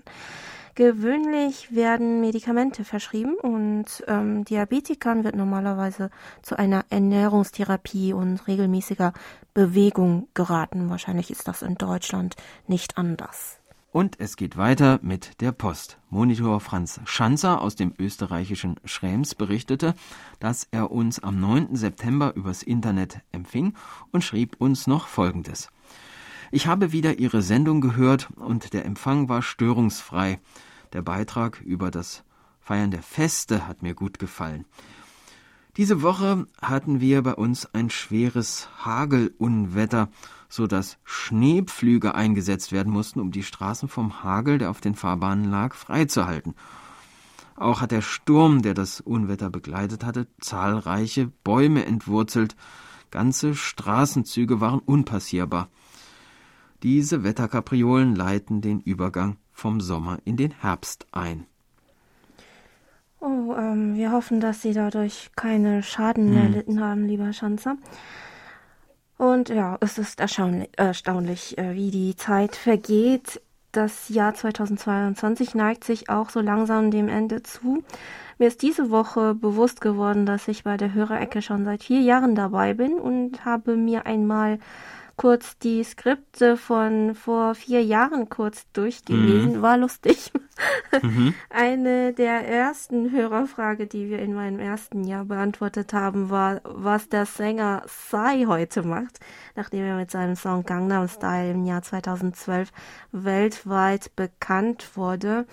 Gewöhnlich 0.75 1.73
werden 1.73 2.19
Medikamente 2.19 2.83
verschrieben 2.83 3.35
und 3.35 3.85
ähm, 4.07 4.43
Diabetikern 4.43 5.23
wird 5.23 5.33
normalerweise 5.33 6.09
zu 6.41 6.59
einer 6.59 6.83
Ernährungstherapie 6.89 8.11
und 8.11 8.45
regelmäßiger 8.45 9.13
Bewegung 9.53 10.27
geraten. 10.33 10.89
Wahrscheinlich 10.89 11.31
ist 11.31 11.47
das 11.47 11.61
in 11.61 11.75
Deutschland 11.75 12.35
nicht 12.67 12.97
anders. 12.97 13.61
Und 13.93 14.19
es 14.19 14.35
geht 14.35 14.57
weiter 14.57 14.99
mit 15.01 15.39
der 15.39 15.53
Post. 15.53 15.97
Monitor 16.09 16.59
Franz 16.59 16.99
Schanzer 17.05 17.61
aus 17.61 17.77
dem 17.77 17.93
österreichischen 17.97 18.75
Schrems 18.83 19.33
berichtete, 19.33 19.95
dass 20.41 20.67
er 20.71 20.91
uns 20.91 21.23
am 21.23 21.39
9. 21.39 21.77
September 21.77 22.35
übers 22.35 22.61
Internet 22.61 23.21
empfing 23.31 23.73
und 24.11 24.25
schrieb 24.25 24.57
uns 24.59 24.87
noch 24.87 25.07
Folgendes. 25.07 25.69
Ich 26.55 26.67
habe 26.67 26.93
wieder 26.93 27.19
Ihre 27.19 27.41
Sendung 27.41 27.81
gehört 27.81 28.29
und 28.37 28.71
der 28.71 28.85
Empfang 28.85 29.27
war 29.27 29.41
störungsfrei. 29.41 30.39
Der 30.93 31.01
Beitrag 31.01 31.59
über 31.59 31.91
das 31.91 32.23
Feiern 32.61 32.91
der 32.91 33.03
Feste 33.03 33.67
hat 33.67 33.83
mir 33.83 33.93
gut 33.93 34.19
gefallen. 34.19 34.63
Diese 35.75 36.01
Woche 36.01 36.47
hatten 36.61 37.01
wir 37.01 37.23
bei 37.23 37.33
uns 37.33 37.65
ein 37.73 37.89
schweres 37.89 38.69
Hagelunwetter, 38.85 40.07
so 40.47 40.65
dass 40.65 40.97
Schneepflüge 41.03 42.15
eingesetzt 42.15 42.71
werden 42.71 42.93
mussten, 42.93 43.19
um 43.19 43.31
die 43.31 43.43
Straßen 43.43 43.89
vom 43.89 44.23
Hagel, 44.23 44.57
der 44.57 44.69
auf 44.69 44.79
den 44.79 44.95
Fahrbahnen 44.95 45.51
lag, 45.51 45.75
freizuhalten. 45.75 46.55
Auch 47.57 47.81
hat 47.81 47.91
der 47.91 48.01
Sturm, 48.01 48.61
der 48.61 48.75
das 48.75 49.01
Unwetter 49.01 49.49
begleitet 49.49 50.05
hatte, 50.05 50.29
zahlreiche 50.39 51.27
Bäume 51.43 51.85
entwurzelt. 51.85 52.55
Ganze 53.11 53.55
Straßenzüge 53.55 54.61
waren 54.61 54.79
unpassierbar. 54.79 55.67
Diese 56.85 57.23
Wetterkapriolen 57.23 58.13
leiten 58.13 58.61
den 58.61 58.79
Übergang 58.79 59.37
vom 59.51 59.81
Sommer 59.81 60.19
in 60.23 60.37
den 60.37 60.51
Herbst 60.51 61.07
ein. 61.11 61.47
Oh, 63.19 63.55
ähm, 63.57 63.95
wir 63.95 64.11
hoffen, 64.11 64.39
dass 64.39 64.61
Sie 64.61 64.71
dadurch 64.71 65.31
keine 65.35 65.81
Schaden 65.81 66.27
hm. 66.27 66.37
erlitten 66.37 66.79
haben, 66.79 67.07
lieber 67.07 67.33
Schanzer. 67.33 67.77
Und 69.17 69.49
ja, 69.49 69.79
es 69.81 69.97
ist 69.97 70.19
erstaunlich, 70.19 70.69
erstaunlich, 70.77 71.57
äh, 71.57 71.73
wie 71.73 71.89
die 71.89 72.15
Zeit 72.17 72.55
vergeht. 72.55 73.41
Das 73.71 74.09
Jahr 74.09 74.35
2022 74.35 75.55
neigt 75.55 75.85
sich 75.85 76.11
auch 76.11 76.29
so 76.29 76.39
langsam 76.39 76.91
dem 76.91 77.07
Ende 77.07 77.41
zu. 77.41 77.83
Mir 78.37 78.47
ist 78.47 78.61
diese 78.61 78.91
Woche 78.91 79.33
bewusst 79.33 79.81
geworden, 79.81 80.27
dass 80.27 80.47
ich 80.47 80.63
bei 80.63 80.77
der 80.77 80.93
Hörerecke 80.93 81.41
schon 81.41 81.65
seit 81.65 81.81
vier 81.81 82.01
Jahren 82.01 82.35
dabei 82.35 82.75
bin 82.75 82.99
und 82.99 83.43
habe 83.43 83.75
mir 83.75 84.05
einmal 84.05 84.59
kurz 85.17 85.57
die 85.59 85.83
Skripte 85.83 86.57
von 86.57 87.15
vor 87.15 87.55
vier 87.55 87.83
Jahren 87.83 88.29
kurz 88.29 88.65
durchgelesen. 88.73 89.57
Mhm. 89.57 89.61
War 89.61 89.77
lustig. 89.77 90.31
Mhm. 91.01 91.33
Eine 91.49 92.13
der 92.13 92.47
ersten 92.47 93.11
Hörerfrage, 93.11 93.87
die 93.87 94.09
wir 94.09 94.19
in 94.19 94.33
meinem 94.33 94.59
ersten 94.59 95.03
Jahr 95.03 95.25
beantwortet 95.25 95.93
haben, 95.93 96.29
war, 96.29 96.61
was 96.63 97.09
der 97.09 97.25
Sänger 97.25 97.83
Psy 97.85 98.45
heute 98.47 98.83
macht, 98.83 99.19
nachdem 99.55 99.85
er 99.85 99.95
mit 99.95 100.11
seinem 100.11 100.35
Song 100.35 100.63
Gangnam 100.63 101.07
Style 101.07 101.51
im 101.51 101.65
Jahr 101.65 101.81
2012 101.81 102.71
weltweit 103.11 104.15
bekannt 104.15 104.95
wurde. 104.95 105.45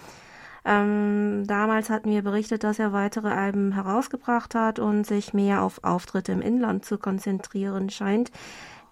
Ähm, 0.65 1.45
damals 1.47 1.91
hatten 1.91 2.11
wir 2.11 2.23
berichtet, 2.23 2.63
dass 2.63 2.79
er 2.79 2.93
weitere 2.93 3.29
Alben 3.29 3.73
herausgebracht 3.73 4.55
hat 4.55 4.79
und 4.79 5.05
sich 5.05 5.35
mehr 5.35 5.63
auf 5.63 5.83
Auftritte 5.83 6.33
im 6.33 6.41
Inland 6.41 6.85
zu 6.85 6.99
konzentrieren 6.99 7.91
scheint. 7.91 8.31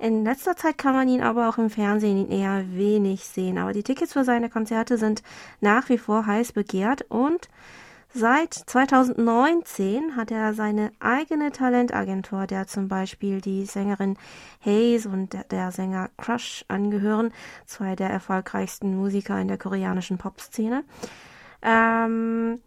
In 0.01 0.25
letzter 0.25 0.57
Zeit 0.57 0.79
kann 0.79 0.95
man 0.95 1.09
ihn 1.09 1.23
aber 1.23 1.47
auch 1.47 1.59
im 1.59 1.69
Fernsehen 1.69 2.31
eher 2.31 2.65
wenig 2.73 3.27
sehen. 3.27 3.59
Aber 3.59 3.75
die 3.75 3.83
Tickets 3.83 4.15
für 4.15 4.25
seine 4.25 4.49
Konzerte 4.49 4.97
sind 4.97 5.23
nach 5.61 5.91
wie 5.91 5.99
vor 5.99 6.27
heiß 6.27 6.53
begehrt 6.53 7.03
und 7.11 7.49
Seit 8.13 8.53
2019 8.55 10.17
hat 10.17 10.33
er 10.33 10.53
seine 10.53 10.91
eigene 10.99 11.53
Talentagentur, 11.53 12.49
der 12.49 12.67
zum 12.67 12.89
Beispiel 12.89 13.41
die 13.41 13.65
Sängerin 13.67 14.17
Hayes 14.65 15.07
und 15.07 15.39
der 15.53 15.71
Sänger 15.71 16.11
Crush 16.17 16.65
angehören, 16.67 17.33
zwei 17.67 17.95
der 17.95 18.11
erfolgreichsten 18.11 18.97
Musiker 18.97 19.41
in 19.41 19.47
der 19.47 19.59
koreanischen 19.59 20.19
Popszene. 20.19 20.83
Ähm, 21.63 22.59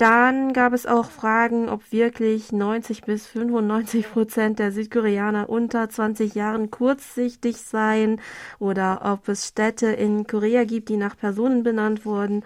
dann 0.00 0.54
gab 0.54 0.72
es 0.72 0.86
auch 0.86 1.10
Fragen, 1.10 1.68
ob 1.68 1.92
wirklich 1.92 2.52
90 2.52 3.02
bis 3.02 3.26
95 3.26 4.10
Prozent 4.10 4.58
der 4.58 4.72
Südkoreaner 4.72 5.50
unter 5.50 5.90
20 5.90 6.34
Jahren 6.34 6.70
kurzsichtig 6.70 7.58
seien 7.58 8.20
oder 8.58 9.02
ob 9.04 9.28
es 9.28 9.48
Städte 9.48 9.88
in 9.88 10.26
Korea 10.26 10.64
gibt, 10.64 10.88
die 10.88 10.96
nach 10.96 11.18
Personen 11.18 11.62
benannt 11.62 12.06
wurden 12.06 12.44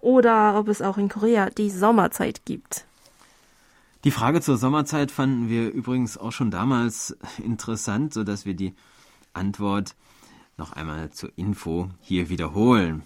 oder 0.00 0.58
ob 0.58 0.66
es 0.66 0.82
auch 0.82 0.98
in 0.98 1.08
Korea 1.08 1.50
die 1.50 1.70
Sommerzeit 1.70 2.44
gibt. 2.44 2.86
Die 4.02 4.10
Frage 4.10 4.40
zur 4.40 4.56
Sommerzeit 4.56 5.12
fanden 5.12 5.48
wir 5.48 5.70
übrigens 5.70 6.18
auch 6.18 6.32
schon 6.32 6.50
damals 6.50 7.16
interessant, 7.44 8.14
sodass 8.14 8.46
wir 8.46 8.54
die 8.54 8.74
Antwort 9.32 9.94
noch 10.56 10.72
einmal 10.72 11.10
zur 11.10 11.30
Info 11.36 11.88
hier 12.00 12.28
wiederholen. 12.30 13.02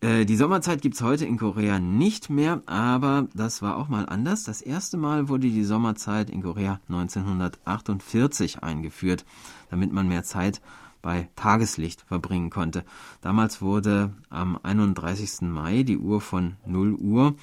Äh, 0.00 0.26
die 0.26 0.36
Sommerzeit 0.36 0.82
gibt 0.82 0.96
es 0.96 1.02
heute 1.02 1.24
in 1.24 1.38
Korea 1.38 1.78
nicht 1.78 2.28
mehr, 2.28 2.62
aber 2.66 3.28
das 3.34 3.62
war 3.62 3.76
auch 3.76 3.88
mal 3.88 4.06
anders. 4.06 4.44
Das 4.44 4.60
erste 4.60 4.96
Mal 4.96 5.28
wurde 5.28 5.48
die 5.48 5.64
Sommerzeit 5.64 6.28
in 6.28 6.42
Korea 6.42 6.80
1948 6.88 8.62
eingeführt, 8.62 9.24
damit 9.70 9.92
man 9.92 10.08
mehr 10.08 10.24
Zeit 10.24 10.60
bei 11.00 11.28
Tageslicht 11.36 12.02
verbringen 12.02 12.50
konnte. 12.50 12.84
Damals 13.20 13.62
wurde 13.62 14.12
am 14.28 14.58
31. 14.62 15.42
Mai 15.42 15.82
die 15.82 15.98
Uhr 15.98 16.20
von 16.20 16.56
0 16.66 16.94
Uhr 16.94 17.34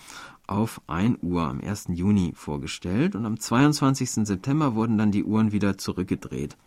auf 0.46 0.82
1 0.88 1.20
Uhr 1.22 1.44
am 1.44 1.62
1. 1.62 1.86
Juni 1.94 2.34
vorgestellt 2.36 3.16
und 3.16 3.26
am 3.26 3.40
22. 3.40 4.26
September 4.28 4.76
wurden 4.76 4.98
dann 4.98 5.12
die 5.12 5.24
Uhren 5.24 5.52
wieder 5.54 5.78
zurückgedreht. 5.78 6.58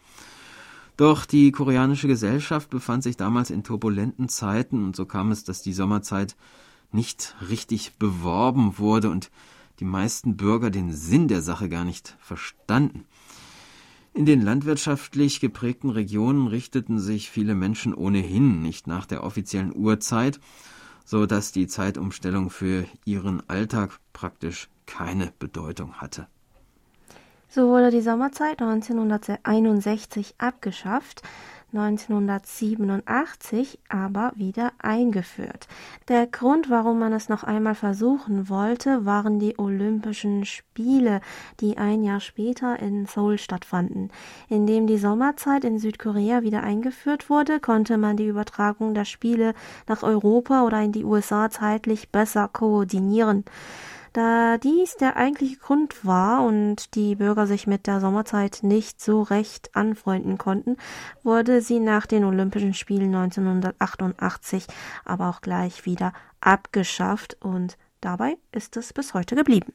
Doch 0.97 1.27
die 1.27 1.53
koreanische 1.53 2.09
Gesellschaft 2.09 2.71
befand 2.71 3.03
sich 3.03 3.17
damals 3.17 3.51
in 3.51 3.63
turbulenten 3.63 4.29
Zeiten 4.29 4.85
und 4.85 4.97
so 4.97 5.05
kam 5.05 5.31
es, 5.31 5.45
dass 5.45 5.61
die 5.61 5.75
Sommerzeit 5.75 6.37
nicht 6.91 7.37
richtig 7.49 7.97
beworben 7.99 8.79
wurde 8.79 9.11
und 9.11 9.31
die 9.79 9.85
meisten 9.85 10.39
Bürger 10.39 10.71
den 10.71 10.93
Sinn 10.93 11.29
der 11.29 11.43
Sache 11.43 11.69
gar 11.69 11.85
nicht 11.85 12.17
verstanden. 12.19 13.05
In 14.15 14.25
den 14.25 14.41
landwirtschaftlich 14.41 15.41
geprägten 15.41 15.91
Regionen 15.91 16.47
richteten 16.47 16.99
sich 16.99 17.31
viele 17.31 17.55
Menschen 17.55 17.93
ohnehin 17.93 18.63
nicht 18.63 18.87
nach 18.87 19.05
der 19.05 19.23
offiziellen 19.23 19.77
Uhrzeit, 19.77 20.41
so 21.05 21.27
dass 21.27 21.53
die 21.53 21.67
Zeitumstellung 21.67 22.49
für 22.49 22.87
ihren 23.05 23.47
Alltag 23.51 24.01
praktisch 24.15 24.71
keine 24.87 25.35
Bedeutung 25.39 25.95
hatte. 25.95 26.29
So 27.49 27.69
wurde 27.69 27.91
die 27.91 28.01
Sommerzeit 28.01 28.61
1961 28.61 30.35
abgeschafft. 30.39 31.23
1987 31.73 33.81
aber 33.89 34.33
wieder 34.37 34.73
eingeführt. 34.79 35.67
Der 36.09 36.27
Grund, 36.27 36.71
warum 36.71 36.99
man 36.99 37.13
es 37.13 37.29
noch 37.29 37.43
einmal 37.43 37.75
versuchen 37.75 38.49
wollte, 38.49 39.05
waren 39.05 39.41
die 39.41 39.59
Olympischen 39.59 40.45
Spiele, 40.45 41.21
die 41.61 41.77
ein 41.77 42.03
Jahr 42.03 42.21
später 42.21 42.79
in 42.79 43.07
Seoul 43.07 43.37
stattfanden. 43.37 44.11
Indem 44.49 44.87
die 44.87 44.99
Sommerzeit 44.99 45.65
in 45.65 45.79
Südkorea 45.79 46.43
wieder 46.43 46.63
eingeführt 46.63 47.29
wurde, 47.29 47.61
konnte 47.61 47.99
man 47.99 48.17
die 48.17 48.27
Übertragung 48.27 48.95
der 48.95 49.05
Spiele 49.05 49.53
nach 49.87 50.03
Europa 50.03 50.65
oder 50.65 50.81
in 50.83 50.93
die 50.93 51.05
USA 51.05 51.51
zeitlich 51.51 52.11
besser 52.11 52.49
koordinieren. 52.49 53.45
Da 54.17 54.57
dies 54.57 54.97
der 54.97 55.17
eigentliche 55.17 55.59
Grund 55.59 56.07
war 56.07 56.43
und 56.43 56.95
die 56.95 57.17
Bürger 57.17 57.47
sich 57.47 57.67
mit 57.67 57.87
der 57.87 58.01
Sommerzeit 58.01 58.61
nicht 58.63 58.99
so 58.99 59.21
recht 59.21 59.77
anfreunden 59.77 60.39
konnten, 60.39 60.79
wurde 61.23 61.61
sie 61.61 61.81
nach 61.81 62.07
den 62.07 62.25
Olympischen 62.25 62.73
Spielen 62.73 63.15
1988 63.15 64.69
aber 65.05 65.29
auch 65.29 65.43
gleich 65.43 65.85
wieder 65.85 66.15
abgeschafft 66.41 67.37
und 67.43 67.77
dabei 68.01 68.39
ist 68.53 68.79
es 68.79 68.95
bis 68.95 69.13
heute 69.13 69.37
geblieben. 69.37 69.75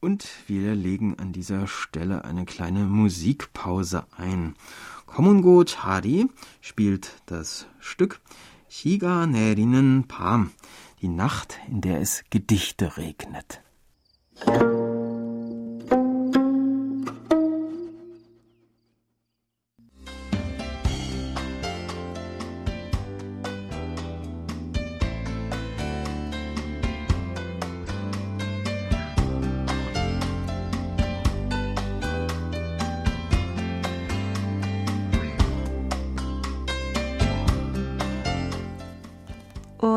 Und 0.00 0.26
wir 0.48 0.74
legen 0.74 1.16
an 1.20 1.32
dieser 1.32 1.68
Stelle 1.68 2.24
eine 2.24 2.46
kleine 2.46 2.80
Musikpause 2.80 4.06
ein. 4.16 4.56
Komungo 5.06 5.62
Chari 5.64 6.26
spielt 6.60 7.22
das 7.26 7.68
Stück 7.78 8.20
Higa 8.66 9.28
Nerinen 9.28 10.08
Pam, 10.08 10.50
die 11.00 11.06
Nacht, 11.06 11.60
in 11.68 11.80
der 11.80 12.00
es 12.00 12.24
Gedichte 12.28 12.96
regnet. 12.96 13.62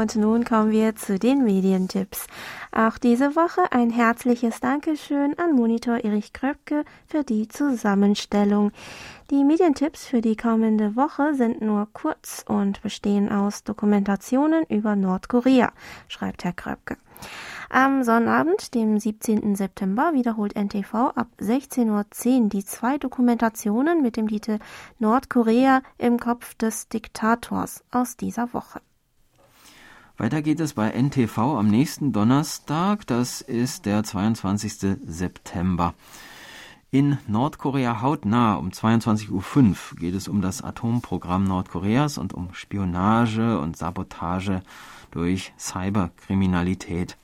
Und 0.02 0.16
nun 0.16 0.46
kommen 0.46 0.72
wir 0.72 0.96
zu 0.96 1.20
den 1.20 1.44
Medientipps. 1.44 2.26
Auch 2.74 2.98
diese 2.98 3.36
Woche 3.36 3.70
ein 3.72 3.90
herzliches 3.90 4.62
Dankeschön 4.62 5.38
an 5.38 5.54
Monitor 5.54 6.06
Erich 6.06 6.32
Kröpke 6.32 6.86
für 7.06 7.26
die 7.26 7.50
Zusammenstellung. 7.50 8.72
Die 9.30 9.44
Medientipps 9.44 10.06
für 10.06 10.22
die 10.22 10.38
kommende 10.38 10.96
Woche 10.96 11.34
sind 11.34 11.62
nur 11.62 11.90
kurz 11.92 12.46
und 12.48 12.82
bestehen 12.82 13.30
aus 13.30 13.66
Dokumentationen 13.66 14.64
über 14.70 14.96
Nordkorea, 14.96 15.74
schreibt 16.08 16.46
Herr 16.46 16.54
Kröpke. 16.54 16.96
Am 17.70 18.04
Sonnabend, 18.04 18.74
dem 18.74 18.98
17. 18.98 19.56
September, 19.56 20.14
wiederholt 20.14 20.56
NTV 20.56 21.12
ab 21.14 21.28
16.10 21.42 21.90
Uhr 22.44 22.50
die 22.50 22.64
zwei 22.64 22.98
Dokumentationen 22.98 24.02
mit 24.02 24.16
dem 24.16 24.30
Titel 24.30 24.60
Nordkorea 24.98 25.82
im 25.98 26.20
Kopf 26.20 26.54
des 26.56 26.88
Diktators 26.88 27.84
aus 27.92 28.16
dieser 28.16 28.54
Woche. 28.54 28.80
Weiter 30.22 30.44
geht 30.44 30.60
es 30.60 30.76
bei 30.76 30.92
NTV 30.92 31.58
am 31.58 31.68
nächsten 31.68 32.14
Donnerstag, 32.14 33.08
das 33.08 33.42
ist 33.42 33.88
der 33.88 34.04
22. 34.04 35.00
September. 35.04 35.96
In 36.92 37.18
Nordkorea 37.26 38.02
hautnah 38.02 38.54
um 38.54 38.70
22.05 38.70 39.32
Uhr 39.32 39.76
geht 39.98 40.14
es 40.14 40.28
um 40.28 40.44
das 40.44 40.62
Atomprogramm 40.62 41.46
Nordkoreas 41.46 42.20
und 42.20 42.36
um 42.36 42.54
Spionage 42.54 43.58
und 43.58 43.76
Sabotage 43.76 44.62
durch 45.10 45.54
Cyberkriminalität. 45.58 47.18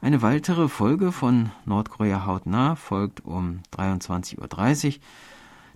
Eine 0.00 0.22
weitere 0.22 0.68
Folge 0.68 1.10
von 1.10 1.50
Nordkorea 1.64 2.24
hautnah 2.24 2.76
folgt 2.76 3.24
um 3.24 3.62
23.30 3.76 4.86
Uhr. 4.86 5.00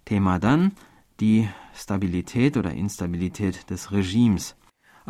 Thema 0.04 0.38
dann 0.38 0.76
die 1.18 1.48
Stabilität 1.74 2.56
oder 2.56 2.70
Instabilität 2.70 3.68
des 3.68 3.90
Regimes. 3.90 4.54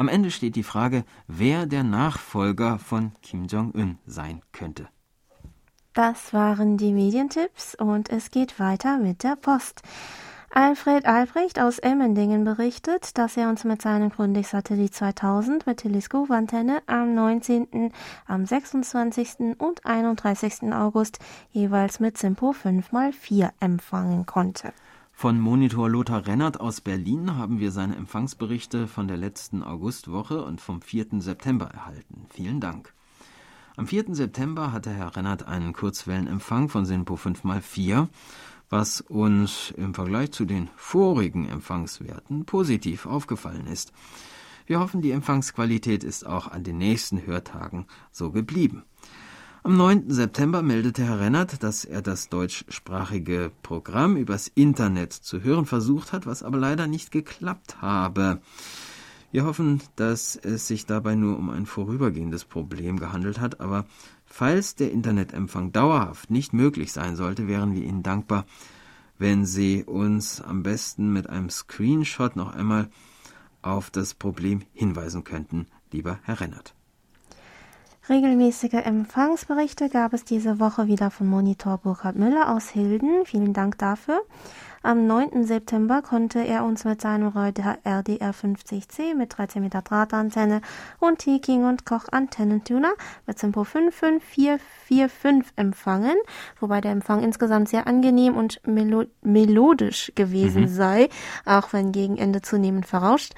Am 0.00 0.08
Ende 0.08 0.30
steht 0.30 0.56
die 0.56 0.62
Frage, 0.62 1.04
wer 1.26 1.66
der 1.66 1.82
Nachfolger 1.82 2.78
von 2.78 3.12
Kim 3.20 3.44
Jong-un 3.44 3.98
sein 4.06 4.40
könnte. 4.50 4.88
Das 5.92 6.32
waren 6.32 6.78
die 6.78 6.94
Medientipps 6.94 7.74
und 7.74 8.08
es 8.08 8.30
geht 8.30 8.58
weiter 8.58 8.96
mit 8.96 9.24
der 9.24 9.36
Post. 9.36 9.82
Alfred 10.48 11.04
Albrecht 11.04 11.60
aus 11.60 11.78
Emmendingen 11.78 12.44
berichtet, 12.44 13.18
dass 13.18 13.36
er 13.36 13.50
uns 13.50 13.64
mit 13.64 13.82
seinem 13.82 14.08
Grundig-Satellit 14.08 14.94
2000 14.94 15.66
mit 15.66 15.80
Teleskopantenne 15.80 16.80
am 16.86 17.14
19., 17.14 17.92
am 18.26 18.46
26. 18.46 19.58
und 19.58 19.84
31. 19.84 20.72
August 20.72 21.18
jeweils 21.50 22.00
mit 22.00 22.16
Simpo 22.16 22.52
5x4 22.52 23.50
empfangen 23.60 24.24
konnte. 24.24 24.72
Von 25.20 25.38
Monitor 25.38 25.90
Lothar 25.90 26.26
Rennert 26.26 26.60
aus 26.60 26.80
Berlin 26.80 27.36
haben 27.36 27.60
wir 27.60 27.72
seine 27.72 27.94
Empfangsberichte 27.94 28.86
von 28.86 29.06
der 29.06 29.18
letzten 29.18 29.62
Augustwoche 29.62 30.42
und 30.42 30.62
vom 30.62 30.80
4. 30.80 31.20
September 31.20 31.66
erhalten. 31.66 32.24
Vielen 32.30 32.58
Dank. 32.58 32.94
Am 33.76 33.86
4. 33.86 34.14
September 34.14 34.72
hatte 34.72 34.88
Herr 34.88 35.14
Rennert 35.14 35.46
einen 35.46 35.74
Kurzwellenempfang 35.74 36.70
von 36.70 36.86
SINPO 36.86 37.16
5x4, 37.16 38.08
was 38.70 39.02
uns 39.02 39.74
im 39.76 39.92
Vergleich 39.92 40.32
zu 40.32 40.46
den 40.46 40.70
vorigen 40.74 41.46
Empfangswerten 41.46 42.46
positiv 42.46 43.04
aufgefallen 43.04 43.66
ist. 43.66 43.92
Wir 44.64 44.80
hoffen, 44.80 45.02
die 45.02 45.10
Empfangsqualität 45.10 46.02
ist 46.02 46.26
auch 46.26 46.48
an 46.48 46.64
den 46.64 46.78
nächsten 46.78 47.26
Hörtagen 47.26 47.84
so 48.10 48.30
geblieben. 48.30 48.84
Am 49.62 49.76
9. 49.76 50.04
September 50.08 50.62
meldete 50.62 51.04
Herr 51.04 51.20
Rennert, 51.20 51.62
dass 51.62 51.84
er 51.84 52.00
das 52.00 52.30
deutschsprachige 52.30 53.52
Programm 53.62 54.16
übers 54.16 54.48
Internet 54.48 55.12
zu 55.12 55.42
hören 55.42 55.66
versucht 55.66 56.14
hat, 56.14 56.24
was 56.24 56.42
aber 56.42 56.56
leider 56.56 56.86
nicht 56.86 57.10
geklappt 57.10 57.82
habe. 57.82 58.40
Wir 59.32 59.44
hoffen, 59.44 59.82
dass 59.96 60.34
es 60.34 60.66
sich 60.66 60.86
dabei 60.86 61.14
nur 61.14 61.36
um 61.36 61.50
ein 61.50 61.66
vorübergehendes 61.66 62.46
Problem 62.46 62.98
gehandelt 62.98 63.38
hat, 63.38 63.60
aber 63.60 63.84
falls 64.24 64.76
der 64.76 64.92
Internetempfang 64.92 65.72
dauerhaft 65.72 66.30
nicht 66.30 66.54
möglich 66.54 66.90
sein 66.90 67.14
sollte, 67.14 67.46
wären 67.46 67.74
wir 67.74 67.82
Ihnen 67.82 68.02
dankbar, 68.02 68.46
wenn 69.18 69.44
Sie 69.44 69.84
uns 69.84 70.40
am 70.40 70.62
besten 70.62 71.12
mit 71.12 71.28
einem 71.28 71.50
Screenshot 71.50 72.34
noch 72.34 72.54
einmal 72.54 72.88
auf 73.60 73.90
das 73.90 74.14
Problem 74.14 74.62
hinweisen 74.72 75.22
könnten, 75.22 75.66
lieber 75.92 76.18
Herr 76.22 76.40
Rennert. 76.40 76.74
Regelmäßige 78.10 78.72
Empfangsberichte 78.72 79.88
gab 79.88 80.12
es 80.14 80.24
diese 80.24 80.58
Woche 80.58 80.88
wieder 80.88 81.12
von 81.12 81.28
Monitor 81.28 81.78
Burkhard 81.78 82.16
Müller 82.16 82.52
aus 82.52 82.68
Hilden. 82.68 83.24
Vielen 83.24 83.52
Dank 83.52 83.78
dafür. 83.78 84.20
Am 84.82 85.06
9. 85.06 85.44
September 85.44 86.00
konnte 86.00 86.38
er 86.38 86.64
uns 86.64 86.86
mit 86.86 87.02
seinem 87.02 87.28
Reuter 87.28 87.76
RDR 87.84 88.32
50C 88.32 89.14
mit 89.14 89.36
13 89.36 89.60
Meter 89.62 89.82
Drahtantenne 89.82 90.62
und 90.98 91.18
T-King 91.18 91.64
und 91.64 91.84
Koch 91.84 92.06
Antennentuner 92.10 92.92
mit 93.26 93.38
Simpo 93.38 93.64
55445 93.64 95.52
empfangen, 95.56 96.16
wobei 96.60 96.80
der 96.80 96.92
Empfang 96.92 97.22
insgesamt 97.22 97.68
sehr 97.68 97.86
angenehm 97.86 98.38
und 98.38 98.62
melo 98.66 99.04
melodisch 99.20 100.12
gewesen 100.14 100.62
mhm. 100.62 100.68
sei, 100.68 101.10
auch 101.44 101.74
wenn 101.74 101.92
gegen 101.92 102.16
Ende 102.16 102.40
zunehmend 102.40 102.86
verrauscht. 102.86 103.34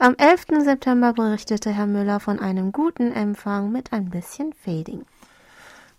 Am 0.00 0.16
11. 0.16 0.64
September 0.64 1.12
berichtete 1.12 1.70
Herr 1.70 1.86
Müller 1.86 2.18
von 2.18 2.40
einem 2.40 2.72
guten 2.72 3.12
Empfang 3.12 3.70
mit 3.70 3.92
ein 3.92 4.10
bisschen 4.10 4.52
Fading. 4.54 5.04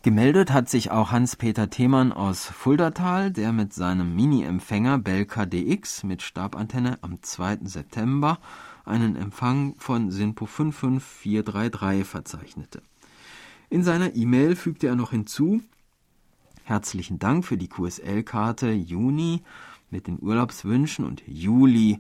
Gemeldet 0.04 0.52
hat 0.52 0.68
sich 0.68 0.90
auch 0.90 1.12
Hans-Peter 1.12 1.70
Themann 1.70 2.12
aus 2.12 2.48
Fuldatal, 2.48 3.30
der 3.30 3.54
mit 3.54 3.72
seinem 3.72 4.16
Mini-Empfänger 4.16 4.98
Belka 4.98 5.46
DX 5.46 6.02
mit 6.06 6.24
Stabantenne 6.24 6.98
am 7.04 7.22
2. 7.22 7.60
September 7.66 8.40
einen 8.84 9.16
Empfang 9.16 9.76
von 9.78 10.10
SINPO 10.10 10.48
55433 10.48 12.04
verzeichnete. 12.04 12.82
In 13.70 13.84
seiner 13.84 14.16
E-Mail 14.16 14.56
fügte 14.56 14.88
er 14.88 14.96
noch 14.96 15.12
hinzu, 15.12 15.62
herzlichen 16.64 17.20
Dank 17.20 17.46
für 17.46 17.58
die 17.58 17.70
QSL-Karte 17.70 18.72
Juni 18.72 19.44
mit 19.92 20.08
den 20.08 20.18
Urlaubswünschen 20.20 21.06
und 21.06 21.22
Juli. 21.28 22.00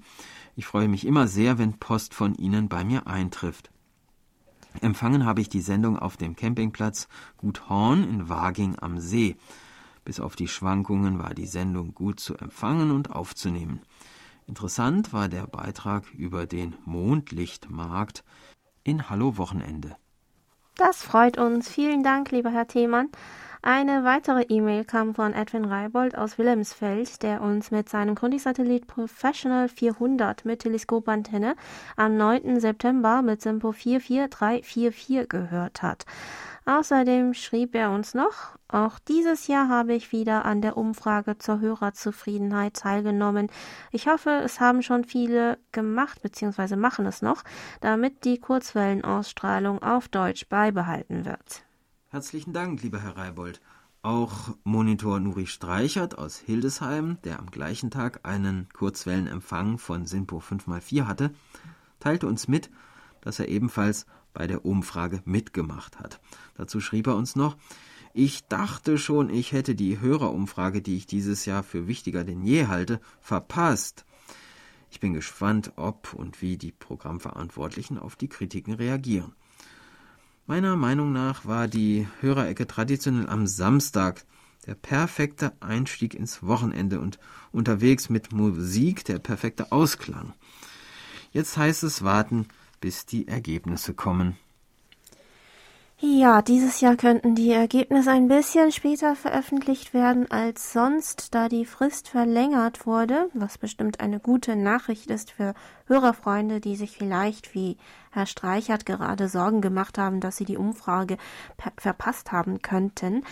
Ich 0.56 0.66
freue 0.66 0.88
mich 0.88 1.06
immer 1.06 1.28
sehr, 1.28 1.60
wenn 1.60 1.74
Post 1.74 2.16
von 2.16 2.34
Ihnen 2.34 2.68
bei 2.68 2.84
mir 2.84 3.06
eintrifft. 3.06 3.70
Empfangen 4.80 5.26
habe 5.26 5.42
ich 5.42 5.50
die 5.50 5.62
Sendung 5.62 6.00
auf 6.00 6.16
dem 6.18 6.36
Campingplatz 6.36 7.08
Gut 7.38 7.70
Horn 7.70 8.04
in 8.04 8.30
Waging 8.30 8.78
am 8.80 9.00
See. 9.00 9.36
Bis 10.06 10.20
auf 10.20 10.36
die 10.36 10.48
Schwankungen 10.48 11.20
war 11.20 11.34
die 11.34 11.46
Sendung 11.46 11.94
gut 11.94 12.20
zu 12.20 12.36
empfangen 12.38 12.92
und 12.92 13.12
aufzunehmen. 13.12 13.82
Interessant 14.48 15.14
war 15.14 15.30
der 15.30 15.46
Beitrag 15.46 16.12
über 16.14 16.48
den 16.48 16.76
Mondlichtmarkt 16.86 18.24
in 18.84 19.10
Hallo 19.10 19.38
Wochenende. 19.38 19.96
Das 20.76 21.04
freut 21.04 21.38
uns. 21.38 21.70
Vielen 21.70 22.04
Dank, 22.04 22.32
lieber 22.32 22.50
Herr 22.50 22.68
Themann. 22.68 23.10
Eine 23.64 24.04
weitere 24.04 24.42
E-Mail 24.50 24.86
kam 24.86 25.14
von 25.14 25.34
Edwin 25.34 25.66
Reibold 25.66 26.18
aus 26.18 26.40
Wilhelmsfeld, 26.40 27.22
der 27.22 27.42
uns 27.42 27.70
mit 27.70 27.90
seinem 27.90 28.16
Grundig-Satellit 28.16 28.88
Professional 28.88 29.70
400 29.70 30.46
mit 30.46 30.62
Teleskopantenne 30.62 31.56
am 31.96 32.18
9. 32.18 32.60
September 32.60 33.22
mit 33.22 33.44
Simpo 33.44 33.72
44344 33.72 35.30
gehört 35.30 35.84
hat. 35.84 36.08
Außerdem 36.66 37.36
schrieb 37.36 37.76
er 37.76 37.92
uns 37.92 38.16
noch, 38.16 38.58
auch 38.68 38.98
dieses 38.98 39.46
Jahr 39.46 39.70
habe 39.70 39.94
ich 39.94 40.12
wieder 40.12 40.44
an 40.46 40.62
der 40.62 40.76
Umfrage 40.76 41.38
zur 41.38 41.60
Hörerzufriedenheit 41.60 42.74
teilgenommen. 42.74 43.48
Ich 43.92 44.08
hoffe, 44.08 44.42
es 44.44 44.60
haben 44.60 44.82
schon 44.82 45.04
viele 45.04 45.60
gemacht 45.72 46.24
bzw. 46.24 46.78
machen 46.78 47.06
es 47.06 47.22
noch, 47.22 47.44
damit 47.80 48.26
die 48.26 48.40
Kurzwellenausstrahlung 48.40 49.84
auf 49.84 50.08
Deutsch 50.08 50.50
beibehalten 50.50 51.26
wird. 51.26 51.64
Herzlichen 52.14 52.52
Dank, 52.52 52.84
lieber 52.84 53.00
Herr 53.00 53.16
Reibold. 53.16 53.62
Auch 54.02 54.50
Monitor 54.66 55.22
Nuri 55.22 55.48
Streichert 55.48 56.18
aus 56.18 56.38
Hildesheim, 56.38 57.18
der 57.24 57.40
am 57.40 57.50
gleichen 57.50 57.90
Tag 57.90 58.20
einen 58.24 58.68
Kurzwellenempfang 58.74 59.78
von 59.78 60.06
SINPO 60.06 60.40
5x4 60.40 61.06
hatte, 61.06 61.32
teilte 62.02 62.28
uns 62.28 62.50
mit, 62.50 62.70
dass 63.22 63.40
er 63.40 63.48
ebenfalls 63.48 64.08
bei 64.34 64.46
der 64.46 64.66
Umfrage 64.66 65.22
mitgemacht 65.24 66.00
hat. 66.00 66.20
Dazu 66.56 66.82
schrieb 66.82 67.08
er 67.08 67.16
uns 67.16 67.38
noch, 67.38 67.56
ich 68.14 68.46
dachte 68.50 68.98
schon, 68.98 69.30
ich 69.30 69.54
hätte 69.54 69.74
die 69.74 70.02
Hörerumfrage, 70.02 70.82
die 70.82 70.98
ich 70.98 71.06
dieses 71.06 71.46
Jahr 71.46 71.64
für 71.64 71.88
wichtiger 71.88 72.26
denn 72.26 72.42
je 72.42 72.68
halte, 72.68 73.00
verpasst. 73.22 74.04
Ich 74.90 75.00
bin 75.00 75.14
gespannt, 75.14 75.72
ob 75.78 76.14
und 76.14 76.42
wie 76.42 76.58
die 76.58 76.74
Programmverantwortlichen 76.74 77.98
auf 77.98 78.18
die 78.18 78.28
Kritiken 78.28 78.74
reagieren. 78.74 79.34
Meiner 80.48 80.76
Meinung 80.76 81.12
nach 81.12 81.46
war 81.46 81.68
die 81.68 82.08
Hörerecke 82.20 82.68
traditionell 82.68 83.30
am 83.30 83.48
Samstag 83.48 84.26
der 84.66 84.76
perfekte 84.76 85.54
Einstieg 85.60 86.14
ins 86.14 86.44
Wochenende 86.44 87.00
und 87.00 87.20
unterwegs 87.52 88.10
mit 88.10 88.32
Musik 88.32 89.06
der 89.06 89.20
perfekte 89.20 89.72
Ausklang. 89.72 90.34
Jetzt 91.32 91.58
heißt 91.58 91.84
es 91.84 92.04
warten, 92.04 92.48
bis 92.80 93.06
die 93.06 93.28
Ergebnisse 93.28 93.94
kommen. 93.94 94.38
Ja, 96.04 96.42
dieses 96.42 96.82
Jahr 96.82 96.96
könnten 96.96 97.36
die 97.36 97.52
Ergebnisse 97.52 98.10
ein 98.10 98.28
bisschen 98.28 98.72
später 98.72 99.16
veröffentlicht 99.16 99.94
werden 99.94 100.32
als 100.32 100.74
sonst, 100.74 101.36
da 101.36 101.48
die 101.48 101.64
Frist 101.64 102.10
verlängert 102.10 102.88
wurde, 102.88 103.30
was 103.36 103.60
bestimmt 103.60 104.00
eine 104.00 104.20
gute 104.20 104.56
Nachricht 104.56 105.12
ist 105.12 105.30
für 105.30 105.54
Hörerfreunde, 105.86 106.60
die 106.60 106.76
sich 106.76 106.98
vielleicht, 106.98 107.54
wie 107.54 107.78
Herr 108.10 108.26
Streichert, 108.26 108.88
gerade 108.88 109.30
Sorgen 109.30 109.62
gemacht 109.62 110.00
haben, 110.00 110.22
dass 110.22 110.38
sie 110.38 110.46
die 110.46 110.58
Umfrage 110.58 111.18
verpasst 111.78 112.32
haben 112.32 112.64
könnten. 112.64 113.24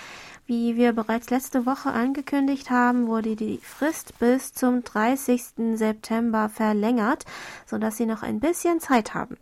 Wie 0.45 0.75
wir 0.75 0.93
bereits 0.93 1.31
letzte 1.31 1.65
Woche 1.65 1.89
angekündigt 1.89 2.69
haben, 2.69 3.07
wurde 3.07 3.35
die 3.35 3.57
Frist 3.63 4.19
bis 4.19 4.53
zum 4.53 4.83
30. 4.83 5.73
September 5.73 6.49
verlängert, 6.49 7.25
sodass 7.65 7.97
Sie 7.97 8.05
noch 8.05 8.21
ein 8.21 8.39
bisschen 8.39 8.79
Zeit 8.79 9.15
haben. 9.15 9.37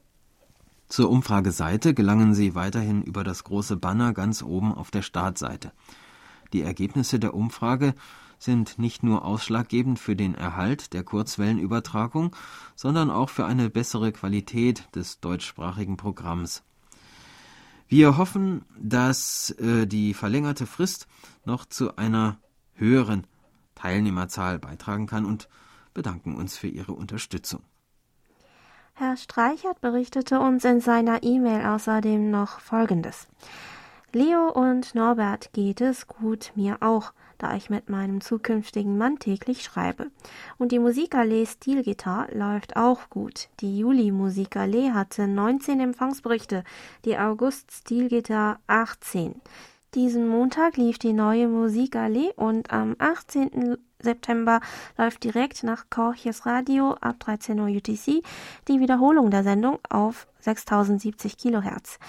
Zur 0.89 1.09
Umfrageseite 1.09 1.93
gelangen 1.93 2.33
Sie 2.33 2.55
weiterhin 2.55 3.03
über 3.03 3.23
das 3.23 3.43
große 3.43 3.75
Banner 3.75 4.13
ganz 4.13 4.41
oben 4.41 4.73
auf 4.73 4.89
der 4.89 5.01
Startseite. 5.01 5.73
Die 6.53 6.61
Ergebnisse 6.61 7.19
der 7.19 7.33
Umfrage 7.33 7.93
sind 8.39 8.79
nicht 8.79 9.03
nur 9.03 9.25
ausschlaggebend 9.25 9.99
für 9.99 10.15
den 10.15 10.35
Erhalt 10.35 10.93
der 10.93 11.03
Kurzwellenübertragung, 11.03 12.35
sondern 12.75 13.09
auch 13.09 13.29
für 13.29 13.45
eine 13.45 13.69
bessere 13.69 14.11
Qualität 14.11 14.87
des 14.95 15.19
deutschsprachigen 15.19 15.97
Programms. 15.97 16.63
Wir 17.89 18.17
hoffen, 18.17 18.63
dass 18.79 19.51
äh, 19.51 19.87
die 19.87 20.13
verlängerte 20.13 20.65
Frist 20.65 21.07
noch 21.45 21.65
zu 21.65 21.97
einer 21.97 22.37
höheren 22.75 23.25
Teilnehmerzahl 23.75 24.59
beitragen 24.59 25.07
kann 25.07 25.25
und 25.25 25.49
bedanken 25.93 26.35
uns 26.35 26.57
für 26.57 26.67
Ihre 26.67 26.93
Unterstützung. 26.93 27.61
Herr 28.99 29.15
Streichert 29.15 29.79
berichtete 29.79 30.39
uns 30.39 30.65
in 30.65 30.81
seiner 30.81 31.21
E-Mail 31.21 31.67
außerdem 31.67 32.31
noch 32.31 32.59
Folgendes. 32.59 33.27
Leo 34.11 34.49
und 34.49 34.95
Norbert 34.95 35.53
geht 35.53 35.81
es 35.81 36.07
gut, 36.07 36.51
mir 36.55 36.77
auch, 36.79 37.13
da 37.37 37.55
ich 37.55 37.69
mit 37.69 37.91
meinem 37.91 38.21
zukünftigen 38.21 38.97
Mann 38.97 39.19
täglich 39.19 39.61
schreibe. 39.61 40.09
Und 40.57 40.71
die 40.71 40.79
Musikallee 40.79 41.45
Stilgitarre 41.45 42.35
läuft 42.35 42.75
auch 42.75 43.11
gut. 43.11 43.49
Die 43.59 43.77
Juli 43.77 44.09
Musikallee 44.09 44.89
hatte 44.89 45.27
19 45.27 45.79
Empfangsberichte, 45.79 46.63
die 47.05 47.19
August 47.19 47.71
Stilgitarre 47.71 48.57
18. 48.65 49.39
Diesen 49.93 50.27
Montag 50.27 50.75
lief 50.75 50.97
die 50.97 51.13
neue 51.13 51.47
Musikallee 51.47 52.33
und 52.35 52.73
am 52.73 52.95
18. 52.97 53.77
September 53.99 54.61
läuft 54.97 55.23
direkt 55.23 55.63
nach 55.63 55.85
Korches 55.89 56.45
Radio 56.45 56.93
ab 57.01 57.19
13 57.19 57.59
Uhr 57.59 57.67
UTC 57.67 58.23
die 58.67 58.79
Wiederholung 58.79 59.31
der 59.31 59.43
Sendung 59.43 59.79
auf 59.89 60.27
6070 60.39 61.37
Kilohertz. 61.37 61.99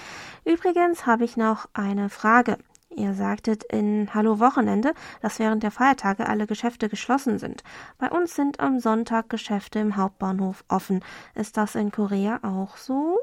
Übrigens 0.44 1.07
habe 1.07 1.24
ich 1.24 1.37
noch 1.37 1.68
eine 1.72 2.09
Frage. 2.09 2.59
Ihr 2.90 3.14
sagtet 3.14 3.64
in 3.64 4.12
Hallo 4.12 4.40
Wochenende, 4.40 4.92
dass 5.20 5.38
während 5.38 5.62
der 5.62 5.70
Feiertage 5.70 6.29
alle 6.29 6.46
Geschäfte 6.46 6.88
geschlossen 6.88 7.38
sind. 7.38 7.62
Bei 7.98 8.11
uns 8.11 8.35
sind 8.35 8.61
am 8.61 8.81
Sonntag 8.81 9.29
Geschäfte 9.29 9.79
im 9.79 9.96
Hauptbahnhof 9.96 10.64
offen. 10.68 11.05
Ist 11.35 11.57
das 11.57 11.74
in 11.74 11.92
Korea 11.92 12.40
auch 12.42 12.77
so? 12.77 13.18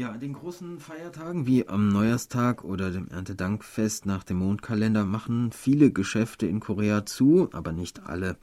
Ja, 0.00 0.12
an 0.12 0.20
den 0.20 0.32
großen 0.32 0.80
Feiertagen 0.80 1.46
wie 1.46 1.68
am 1.68 1.90
Neujahrstag 1.90 2.64
oder 2.64 2.90
dem 2.90 3.08
Erntedankfest 3.08 4.06
nach 4.06 4.24
dem 4.24 4.38
Mondkalender 4.38 5.04
machen 5.04 5.52
viele 5.52 5.92
Geschäfte 5.92 6.46
in 6.46 6.58
Korea 6.58 7.04
zu, 7.04 7.50
aber 7.52 7.72
nicht 7.72 8.06
alle. 8.06 8.38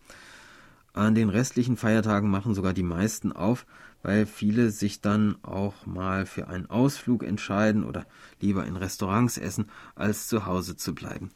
An 0.94 1.16
den 1.16 1.30
restlichen 1.30 1.76
Feiertagen 1.76 2.30
machen 2.30 2.54
sogar 2.54 2.74
die 2.74 2.84
meisten 2.84 3.32
auf, 3.32 3.66
weil 4.04 4.28
viele 4.28 4.70
sich 4.70 5.02
dann 5.02 5.38
auch 5.42 5.88
mal 5.88 6.28
für 6.28 6.48
einen 6.48 6.70
Ausflug 6.70 7.24
entscheiden 7.24 7.84
oder 7.84 8.06
lieber 8.40 8.68
in 8.68 8.76
Restaurants 8.76 9.40
essen, 9.40 9.72
als 9.96 10.28
zu 10.28 10.46
Hause 10.46 10.78
zu 10.78 10.94
bleiben. 10.94 11.32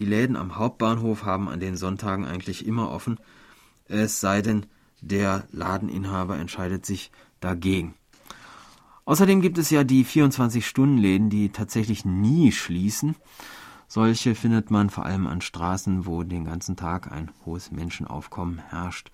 Die 0.00 0.04
Läden 0.04 0.34
am 0.34 0.56
Hauptbahnhof 0.56 1.24
haben 1.24 1.48
an 1.48 1.60
den 1.60 1.76
Sonntagen 1.76 2.24
eigentlich 2.24 2.66
immer 2.66 2.90
offen, 2.90 3.20
es 3.86 4.18
sei 4.18 4.42
denn, 4.42 4.66
der 5.00 5.46
Ladeninhaber 5.52 6.38
entscheidet 6.38 6.84
sich 6.84 7.12
dagegen. 7.38 7.94
Außerdem 9.10 9.40
gibt 9.40 9.58
es 9.58 9.70
ja 9.70 9.82
die 9.82 10.04
24-Stunden-Läden, 10.04 11.30
die 11.30 11.48
tatsächlich 11.48 12.04
nie 12.04 12.52
schließen. 12.52 13.16
Solche 13.88 14.36
findet 14.36 14.70
man 14.70 14.88
vor 14.88 15.04
allem 15.04 15.26
an 15.26 15.40
Straßen, 15.40 16.06
wo 16.06 16.22
den 16.22 16.44
ganzen 16.44 16.76
Tag 16.76 17.10
ein 17.10 17.32
hohes 17.44 17.72
Menschenaufkommen 17.72 18.60
herrscht. 18.68 19.10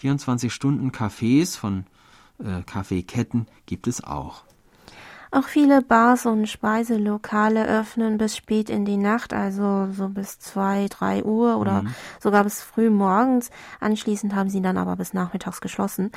24-Stunden-Cafés 0.00 1.58
von 1.58 1.84
äh, 2.38 2.62
Kaffeeketten 2.62 3.46
gibt 3.66 3.88
es 3.88 4.02
auch. 4.02 4.44
Auch 5.30 5.48
viele 5.48 5.82
Bars 5.82 6.24
und 6.24 6.46
Speiselokale 6.46 7.66
öffnen 7.66 8.16
bis 8.16 8.38
spät 8.38 8.70
in 8.70 8.86
die 8.86 8.96
Nacht, 8.96 9.34
also 9.34 9.88
so 9.92 10.08
bis 10.08 10.38
zwei, 10.38 10.86
drei 10.88 11.22
Uhr 11.22 11.58
oder 11.58 11.82
mhm. 11.82 11.94
sogar 12.22 12.42
bis 12.42 12.62
früh 12.62 12.88
morgens. 12.88 13.50
Anschließend 13.80 14.34
haben 14.34 14.48
sie 14.48 14.62
dann 14.62 14.78
aber 14.78 14.96
bis 14.96 15.12
nachmittags 15.12 15.60
geschlossen. 15.60 16.10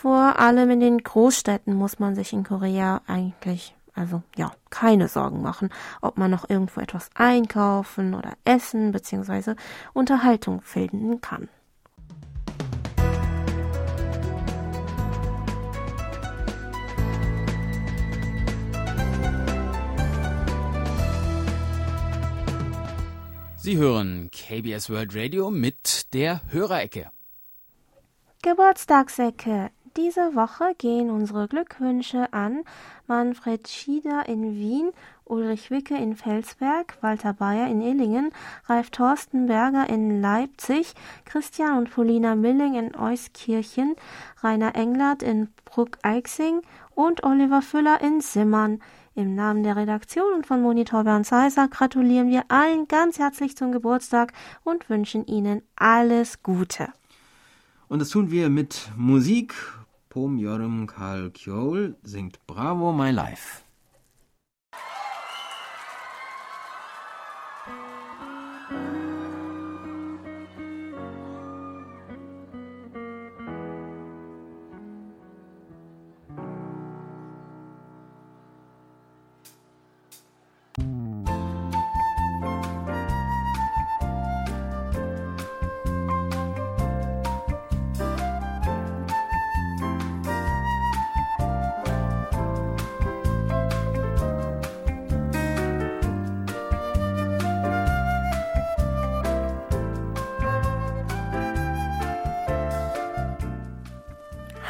Vor 0.00 0.38
allem 0.38 0.70
in 0.70 0.80
den 0.80 0.96
Großstädten 1.02 1.74
muss 1.74 1.98
man 1.98 2.14
sich 2.14 2.32
in 2.32 2.42
Korea 2.42 3.02
eigentlich 3.06 3.74
also 3.92 4.22
ja, 4.34 4.50
keine 4.70 5.08
Sorgen 5.08 5.42
machen, 5.42 5.68
ob 6.00 6.16
man 6.16 6.30
noch 6.30 6.48
irgendwo 6.48 6.80
etwas 6.80 7.10
einkaufen 7.14 8.14
oder 8.14 8.32
essen 8.44 8.92
bzw. 8.92 9.56
Unterhaltung 9.92 10.62
finden 10.62 11.20
kann. 11.20 11.50
Sie 23.58 23.76
hören 23.76 24.30
KBS 24.30 24.88
World 24.88 25.14
Radio 25.14 25.50
mit 25.50 26.14
der 26.14 26.40
Hörerecke. 26.50 27.10
Geburtstagsecke. 28.42 29.70
Diese 29.96 30.36
Woche 30.36 30.74
gehen 30.78 31.10
unsere 31.10 31.48
Glückwünsche 31.48 32.32
an 32.32 32.62
Manfred 33.08 33.66
Schieder 33.66 34.28
in 34.28 34.54
Wien, 34.54 34.90
Ulrich 35.24 35.72
Wicke 35.72 35.96
in 35.96 36.14
Felsberg, 36.14 36.96
Walter 37.00 37.32
Bayer 37.32 37.66
in 37.66 37.80
Illingen, 37.80 38.30
Ralf 38.66 38.90
Thorstenberger 38.90 39.88
in 39.88 40.20
Leipzig, 40.20 40.94
Christian 41.24 41.76
und 41.76 41.90
Paulina 41.90 42.36
Milling 42.36 42.74
in 42.74 42.94
Euskirchen, 42.94 43.96
Rainer 44.42 44.76
Englert 44.76 45.24
in 45.24 45.48
Bruck-Eichsing 45.64 46.62
und 46.94 47.24
Oliver 47.24 47.60
Füller 47.60 48.00
in 48.00 48.20
Simmern. 48.20 48.80
Im 49.16 49.34
Namen 49.34 49.64
der 49.64 49.74
Redaktion 49.74 50.34
und 50.34 50.46
von 50.46 50.62
Monitor 50.62 51.02
Bernd 51.02 51.26
Seiser 51.26 51.66
gratulieren 51.66 52.30
wir 52.30 52.44
allen 52.46 52.86
ganz 52.86 53.18
herzlich 53.18 53.56
zum 53.56 53.72
Geburtstag 53.72 54.32
und 54.62 54.88
wünschen 54.88 55.26
Ihnen 55.26 55.62
alles 55.74 56.44
Gute. 56.44 56.92
Und 57.88 57.98
das 57.98 58.10
tun 58.10 58.30
wir 58.30 58.48
mit 58.50 58.88
Musik 58.96 59.52
Pom 60.12 60.38
Yoram 60.38 60.88
Karl 60.88 61.30
Kjol 61.30 61.94
singt 62.02 62.44
Bravo 62.48 62.92
My 62.92 63.12
Life. 63.12 63.62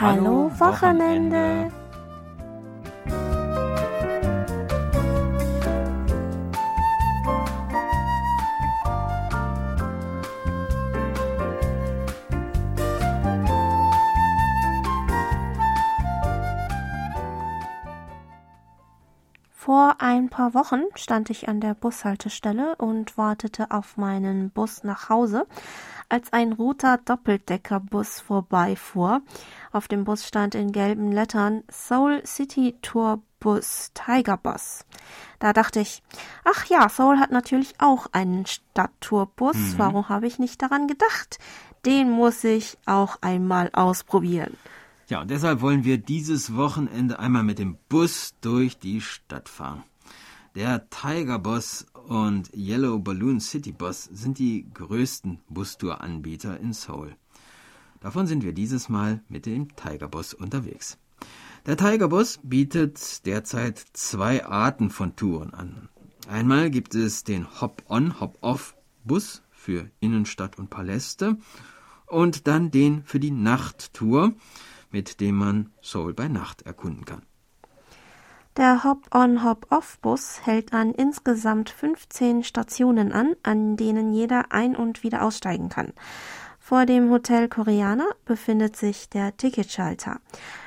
Hallo 0.00 0.50
Wochenende. 0.58 1.70
Vor 19.50 19.96
ein 19.98 20.30
paar 20.30 20.54
Wochen 20.54 20.80
stand 20.94 21.28
ich 21.28 21.50
an 21.50 21.60
der 21.60 21.74
Bushaltestelle 21.74 22.74
und 22.76 23.18
wartete 23.18 23.70
auf 23.70 23.98
meinen 23.98 24.48
Bus 24.50 24.82
nach 24.82 25.10
Hause, 25.10 25.46
als 26.10 26.32
ein 26.32 26.52
roter 26.52 26.98
Doppeldeckerbus 26.98 28.20
vorbeifuhr. 28.20 29.22
Auf 29.72 29.88
dem 29.88 30.04
Bus 30.04 30.26
stand 30.26 30.54
in 30.54 30.72
gelben 30.72 31.12
Lettern 31.12 31.62
Seoul 31.70 32.22
City 32.26 32.76
Tour 32.82 33.22
Bus 33.38 33.90
Tiger 33.94 34.36
Bus. 34.36 34.84
Da 35.38 35.52
dachte 35.52 35.80
ich, 35.80 36.02
ach 36.44 36.66
ja, 36.66 36.88
Seoul 36.88 37.18
hat 37.18 37.30
natürlich 37.30 37.74
auch 37.78 38.06
einen 38.12 38.46
Stadttourbus. 38.46 39.56
Mhm. 39.56 39.74
Warum 39.78 40.08
habe 40.08 40.26
ich 40.26 40.38
nicht 40.38 40.60
daran 40.60 40.86
gedacht? 40.86 41.38
Den 41.86 42.10
muss 42.10 42.44
ich 42.44 42.76
auch 42.84 43.16
einmal 43.22 43.70
ausprobieren. 43.72 44.56
Ja, 45.08 45.22
und 45.22 45.30
deshalb 45.30 45.60
wollen 45.60 45.84
wir 45.84 45.98
dieses 45.98 46.54
Wochenende 46.54 47.18
einmal 47.18 47.42
mit 47.42 47.58
dem 47.58 47.78
Bus 47.88 48.34
durch 48.42 48.78
die 48.78 49.00
Stadt 49.00 49.48
fahren. 49.48 49.82
Der 50.54 50.90
Tiger 50.90 51.38
Bus 51.38 51.86
und 52.10 52.50
Yellow 52.56 52.98
Balloon 52.98 53.38
City 53.38 53.70
Bus 53.70 54.02
sind 54.12 54.40
die 54.40 54.66
größten 54.74 55.38
Bustour-Anbieter 55.48 56.58
in 56.58 56.72
Seoul. 56.72 57.14
Davon 58.00 58.26
sind 58.26 58.42
wir 58.42 58.52
dieses 58.52 58.88
Mal 58.88 59.22
mit 59.28 59.46
dem 59.46 59.76
Tiger 59.76 60.08
Bus 60.08 60.34
unterwegs. 60.34 60.98
Der 61.66 61.76
Tiger 61.76 62.08
Bus 62.08 62.40
bietet 62.42 63.24
derzeit 63.26 63.78
zwei 63.92 64.44
Arten 64.44 64.90
von 64.90 65.14
Touren 65.14 65.54
an. 65.54 65.88
Einmal 66.28 66.70
gibt 66.70 66.96
es 66.96 67.22
den 67.22 67.46
Hop-on, 67.60 68.18
Hop-off-Bus 68.18 69.42
für 69.52 69.88
Innenstadt 70.00 70.58
und 70.58 70.68
Paläste 70.68 71.38
und 72.06 72.48
dann 72.48 72.72
den 72.72 73.04
für 73.04 73.20
die 73.20 73.30
Nachttour, 73.30 74.34
mit 74.90 75.20
dem 75.20 75.36
man 75.36 75.70
Seoul 75.80 76.14
bei 76.14 76.26
Nacht 76.26 76.62
erkunden 76.62 77.04
kann. 77.04 77.22
Der 78.56 78.82
Hop-on-Hop-off-Bus 78.82 80.44
hält 80.44 80.72
an 80.72 80.92
insgesamt 80.92 81.70
15 81.70 82.42
Stationen 82.42 83.12
an, 83.12 83.36
an 83.44 83.76
denen 83.76 84.12
jeder 84.12 84.50
ein- 84.50 84.74
und 84.74 85.04
wieder 85.04 85.22
aussteigen 85.22 85.68
kann. 85.68 85.92
Vor 86.58 86.84
dem 86.84 87.10
Hotel 87.10 87.48
Koreaner 87.48 88.08
befindet 88.24 88.76
sich 88.76 89.08
der 89.08 89.36
Ticketschalter. 89.36 90.20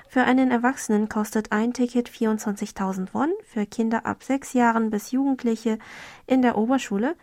Für 0.07 0.23
einen 0.23 0.49
Erwachsenen 0.49 1.09
kostet 1.09 1.51
ein 1.51 1.73
Ticket 1.73 2.09
24.000 2.09 3.09
Won, 3.13 3.31
für 3.45 3.65
Kinder 3.65 4.05
ab 4.05 4.23
sechs 4.23 4.53
Jahren 4.53 4.89
bis 4.89 5.11
Jugendliche 5.11 5.77
in 6.25 6.41
der 6.41 6.57
Oberschule 6.57 7.15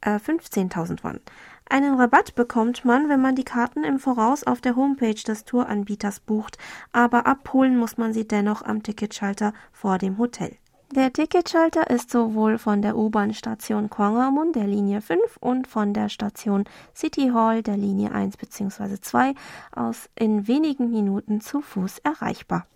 äh, 0.00 0.16
15.000 0.16 1.04
Won. 1.04 1.20
Einen 1.68 1.94
Rabatt 1.94 2.36
bekommt 2.36 2.84
man, 2.84 3.08
wenn 3.08 3.20
man 3.20 3.34
die 3.34 3.44
Karten 3.44 3.82
im 3.82 3.98
Voraus 3.98 4.44
auf 4.44 4.60
der 4.60 4.76
Homepage 4.76 5.14
des 5.14 5.44
Touranbieters 5.44 6.20
bucht, 6.20 6.58
aber 6.92 7.26
abholen 7.26 7.76
muss 7.76 7.98
man 7.98 8.12
sie 8.12 8.26
dennoch 8.26 8.62
am 8.62 8.84
Ticketschalter 8.84 9.52
vor 9.72 9.98
dem 9.98 10.16
Hotel. 10.16 10.56
Der 10.94 11.12
Ticketschalter 11.12 11.90
ist 11.90 12.10
sowohl 12.10 12.58
von 12.58 12.80
der 12.80 12.96
U-Bahn-Station 12.96 13.90
Kwangamun 13.90 14.52
der 14.52 14.68
Linie 14.68 15.00
5 15.00 15.20
und 15.40 15.66
von 15.66 15.92
der 15.92 16.08
Station 16.08 16.64
City 16.94 17.30
Hall 17.34 17.64
der 17.64 17.76
Linie 17.76 18.12
1 18.12 18.36
bzw. 18.36 19.00
2 19.00 19.34
aus 19.72 20.08
in 20.14 20.46
wenigen 20.46 20.90
Minuten 20.92 21.40
zu 21.40 21.60
Fuß 21.60 21.98
erreichbar. 22.04 22.66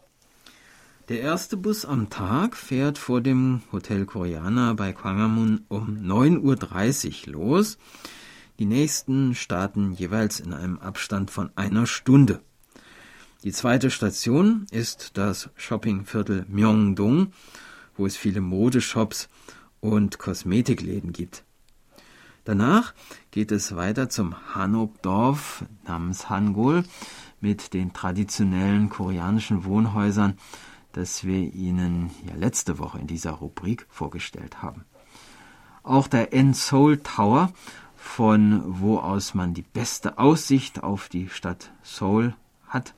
Der 1.08 1.20
erste 1.20 1.56
Bus 1.56 1.84
am 1.84 2.10
Tag 2.10 2.56
fährt 2.56 2.98
vor 2.98 3.20
dem 3.20 3.62
Hotel 3.70 4.04
Koreaner 4.04 4.74
bei 4.74 4.92
Kwangamun 4.92 5.64
um 5.68 5.96
9.30 6.02 7.28
Uhr 7.28 7.32
los. 7.32 7.78
Die 8.60 8.66
nächsten 8.66 9.34
starten 9.34 9.92
jeweils 9.92 10.38
in 10.38 10.52
einem 10.52 10.78
Abstand 10.80 11.30
von 11.30 11.48
einer 11.56 11.86
Stunde. 11.86 12.42
Die 13.42 13.52
zweite 13.52 13.90
Station 13.90 14.66
ist 14.70 15.16
das 15.16 15.48
Shoppingviertel 15.56 16.44
Myeongdong, 16.46 17.32
wo 17.96 18.04
es 18.04 18.18
viele 18.18 18.42
Modeshops 18.42 19.30
und 19.80 20.18
Kosmetikläden 20.18 21.14
gibt. 21.14 21.42
Danach 22.44 22.92
geht 23.30 23.50
es 23.50 23.76
weiter 23.76 24.10
zum 24.10 24.34
Hanok-Dorf 24.54 25.64
namens 25.86 26.28
Hangul 26.28 26.84
mit 27.40 27.72
den 27.72 27.94
traditionellen 27.94 28.90
koreanischen 28.90 29.64
Wohnhäusern, 29.64 30.36
das 30.92 31.24
wir 31.24 31.54
Ihnen 31.54 32.10
ja 32.28 32.34
letzte 32.34 32.78
Woche 32.78 32.98
in 32.98 33.06
dieser 33.06 33.30
Rubrik 33.30 33.86
vorgestellt 33.88 34.60
haben. 34.60 34.84
Auch 35.82 36.08
der 36.08 36.34
N-Seoul 36.34 36.98
Tower 36.98 37.54
von 38.10 38.64
wo 38.66 38.98
aus 38.98 39.34
man 39.34 39.54
die 39.54 39.62
beste 39.62 40.18
Aussicht 40.18 40.82
auf 40.82 41.08
die 41.08 41.28
Stadt 41.28 41.70
Seoul 41.84 42.34
hat. 42.66 42.92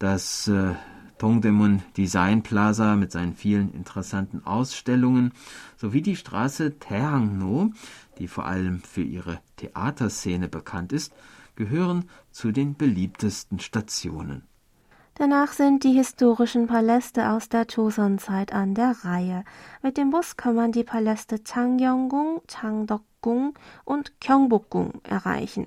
Das 0.00 0.48
äh, 0.48 0.74
Dongdaemun 1.18 1.82
Design 1.96 2.42
Plaza 2.42 2.96
mit 2.96 3.12
seinen 3.12 3.34
vielen 3.34 3.72
interessanten 3.72 4.44
Ausstellungen 4.44 5.32
sowie 5.76 6.02
die 6.02 6.16
Straße 6.16 6.80
Taehangno, 6.80 7.70
die 8.18 8.26
vor 8.26 8.46
allem 8.46 8.80
für 8.80 9.02
ihre 9.02 9.38
Theaterszene 9.58 10.48
bekannt 10.48 10.92
ist, 10.92 11.14
gehören 11.54 12.10
zu 12.32 12.50
den 12.50 12.74
beliebtesten 12.74 13.60
Stationen. 13.60 14.42
Danach 15.14 15.52
sind 15.52 15.84
die 15.84 15.92
historischen 15.92 16.66
Paläste 16.66 17.30
aus 17.30 17.48
der 17.48 17.64
Joseon-Zeit 17.66 18.52
an 18.52 18.74
der 18.74 18.96
Reihe. 19.02 19.44
Mit 19.82 19.96
dem 19.96 20.10
Bus 20.10 20.36
kann 20.36 20.56
man 20.56 20.72
die 20.72 20.84
Paläste 20.84 21.42
Changyonggung, 21.42 22.42
Changdeokgung 23.26 23.54
und 23.84 24.20
Gyeongbokgung 24.20 25.00
erreichen. 25.04 25.66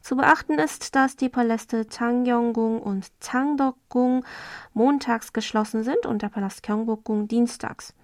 Zu 0.00 0.16
beachten 0.16 0.58
ist, 0.58 0.94
dass 0.94 1.16
die 1.16 1.28
Paläste 1.28 1.86
Changyonggung 1.88 2.80
und 2.82 3.08
Changdeokgung 3.20 4.24
montags 4.74 5.32
geschlossen 5.32 5.84
sind 5.84 6.04
und 6.06 6.22
der 6.22 6.28
Palast 6.28 6.62
Gyeongbokgung 6.62 7.28
dienstags. 7.28 7.94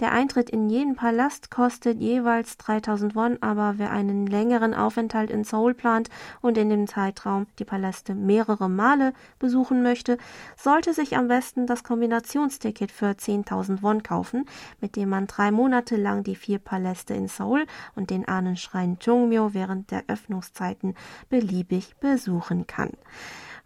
Der 0.00 0.12
Eintritt 0.12 0.48
in 0.48 0.70
jeden 0.70 0.94
Palast 0.94 1.50
kostet 1.50 2.00
jeweils 2.00 2.56
3000 2.58 3.16
Won, 3.16 3.38
aber 3.40 3.74
wer 3.78 3.90
einen 3.90 4.28
längeren 4.28 4.72
Aufenthalt 4.72 5.28
in 5.28 5.42
Seoul 5.42 5.74
plant 5.74 6.08
und 6.40 6.56
in 6.56 6.70
dem 6.70 6.86
Zeitraum 6.86 7.48
die 7.58 7.64
Paläste 7.64 8.14
mehrere 8.14 8.68
Male 8.68 9.12
besuchen 9.40 9.82
möchte, 9.82 10.16
sollte 10.56 10.94
sich 10.94 11.16
am 11.16 11.26
besten 11.26 11.66
das 11.66 11.82
Kombinationsticket 11.82 12.92
für 12.92 13.06
10.000 13.06 13.82
Won 13.82 14.04
kaufen, 14.04 14.44
mit 14.80 14.94
dem 14.94 15.08
man 15.08 15.26
drei 15.26 15.50
Monate 15.50 15.96
lang 15.96 16.22
die 16.22 16.36
vier 16.36 16.60
Paläste 16.60 17.14
in 17.14 17.26
Seoul 17.26 17.66
und 17.96 18.10
den 18.10 18.28
Ahnenschrein 18.28 18.98
Jongmyo 19.00 19.52
während 19.52 19.90
der 19.90 20.04
Öffnungszeiten 20.06 20.94
beliebig 21.28 21.96
besuchen 21.98 22.68
kann. 22.68 22.92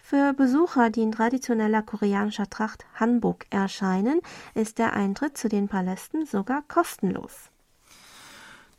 Für 0.05 0.35
Besucher, 0.35 0.91
die 0.91 1.01
in 1.01 1.12
traditioneller 1.12 1.81
koreanischer 1.81 2.51
Tracht 2.51 2.85
Hanbok 2.97 3.47
erscheinen, 3.51 4.21
ist 4.55 4.79
der 4.79 4.93
Eintritt 4.93 5.38
zu 5.38 5.49
den 5.49 5.69
Palästen 5.69 6.27
sogar 6.27 6.62
kostenlos. 6.62 7.51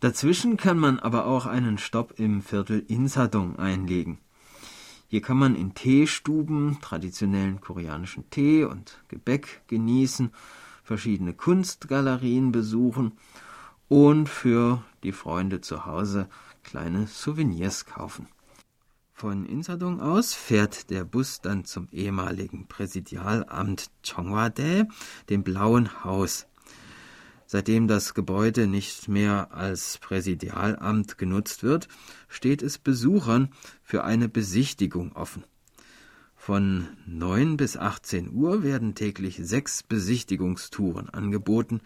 Dazwischen 0.01 0.57
kann 0.57 0.77
man 0.77 0.99
aber 0.99 1.25
auch 1.25 1.45
einen 1.45 1.77
Stopp 1.77 2.19
im 2.19 2.41
Viertel 2.41 2.83
Insadong 2.87 3.57
einlegen. 3.57 4.19
Hier 5.07 5.21
kann 5.21 5.37
man 5.37 5.55
in 5.55 5.73
Teestuben 5.73 6.79
traditionellen 6.81 7.61
koreanischen 7.61 8.29
Tee 8.29 8.65
und 8.65 9.01
Gebäck 9.07 9.61
genießen, 9.67 10.31
verschiedene 10.83 11.33
Kunstgalerien 11.33 12.51
besuchen 12.51 13.13
und 13.87 14.27
für 14.27 14.83
die 15.03 15.13
Freunde 15.13 15.61
zu 15.61 15.85
Hause 15.85 16.27
kleine 16.63 17.07
Souvenirs 17.07 17.85
kaufen. 17.85 18.27
Von 19.23 19.45
Insadong 19.45 20.01
aus 20.01 20.33
fährt 20.33 20.89
der 20.89 21.05
Bus 21.05 21.39
dann 21.39 21.63
zum 21.63 21.87
ehemaligen 21.93 22.67
Präsidialamt 22.67 23.89
Chongwade, 24.05 24.89
dem 25.29 25.43
Blauen 25.43 26.03
Haus. 26.03 26.45
Seitdem 27.45 27.87
das 27.87 28.15
Gebäude 28.15 28.67
nicht 28.67 29.07
mehr 29.07 29.53
als 29.53 29.97
Präsidialamt 29.99 31.17
genutzt 31.17 31.63
wird, 31.63 31.87
steht 32.27 32.61
es 32.61 32.77
Besuchern 32.77 33.47
für 33.81 34.03
eine 34.03 34.27
Besichtigung 34.27 35.13
offen. 35.13 35.45
Von 36.35 36.89
9 37.05 37.55
bis 37.55 37.77
18 37.77 38.29
Uhr 38.29 38.61
werden 38.61 38.93
täglich 38.93 39.39
sechs 39.41 39.83
Besichtigungstouren 39.83 41.09
angeboten, 41.09 41.79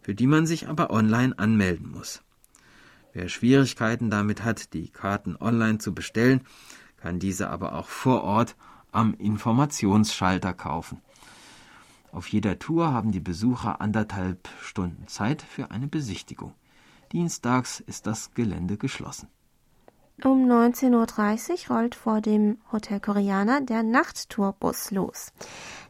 für 0.00 0.14
die 0.14 0.26
man 0.26 0.46
sich 0.46 0.68
aber 0.68 0.88
online 0.88 1.38
anmelden 1.38 1.90
muss. 1.90 2.22
Wer 3.12 3.28
Schwierigkeiten 3.28 4.10
damit 4.10 4.44
hat, 4.44 4.74
die 4.74 4.90
Karten 4.90 5.36
online 5.36 5.78
zu 5.78 5.94
bestellen, 5.94 6.42
kann 6.96 7.18
diese 7.18 7.50
aber 7.50 7.74
auch 7.74 7.88
vor 7.88 8.22
Ort 8.22 8.56
am 8.92 9.14
Informationsschalter 9.14 10.52
kaufen. 10.52 11.00
Auf 12.12 12.28
jeder 12.28 12.58
Tour 12.58 12.92
haben 12.92 13.12
die 13.12 13.20
Besucher 13.20 13.80
anderthalb 13.80 14.48
Stunden 14.62 15.06
Zeit 15.08 15.42
für 15.42 15.70
eine 15.70 15.88
Besichtigung. 15.88 16.54
Dienstags 17.12 17.80
ist 17.80 18.06
das 18.06 18.32
Gelände 18.34 18.76
geschlossen. 18.76 19.28
Um 20.24 20.50
19.30 20.50 21.70
Uhr 21.70 21.76
rollt 21.76 21.94
vor 21.94 22.20
dem 22.20 22.58
Hotel 22.72 22.98
Koreaner 22.98 23.60
der 23.60 23.84
Nachttourbus 23.84 24.90
los. 24.90 25.32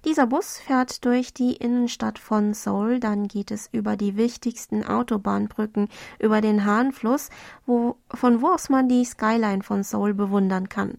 Dieser 0.05 0.27
Bus 0.27 0.59
fährt 0.59 1.07
durch 1.07 1.33
die 1.33 1.57
Innenstadt 1.57 2.19
von 2.19 2.53
Seoul, 2.53 3.01
dann 3.01 3.27
geht 3.27 3.51
es 3.51 3.71
über 3.73 3.97
die 3.97 4.19
wichtigsten 4.19 4.85
Autobahnbrücken 4.85 5.89
über 6.19 6.43
den 6.43 6.67
Han-Fluss, 6.67 7.31
wo, 7.65 7.97
von 8.13 8.43
wo 8.43 8.49
aus 8.49 8.69
man 8.69 8.87
die 8.87 9.07
Skyline 9.07 9.63
von 9.63 9.83
Seoul 9.83 10.13
bewundern 10.13 10.69
kann. 10.69 10.97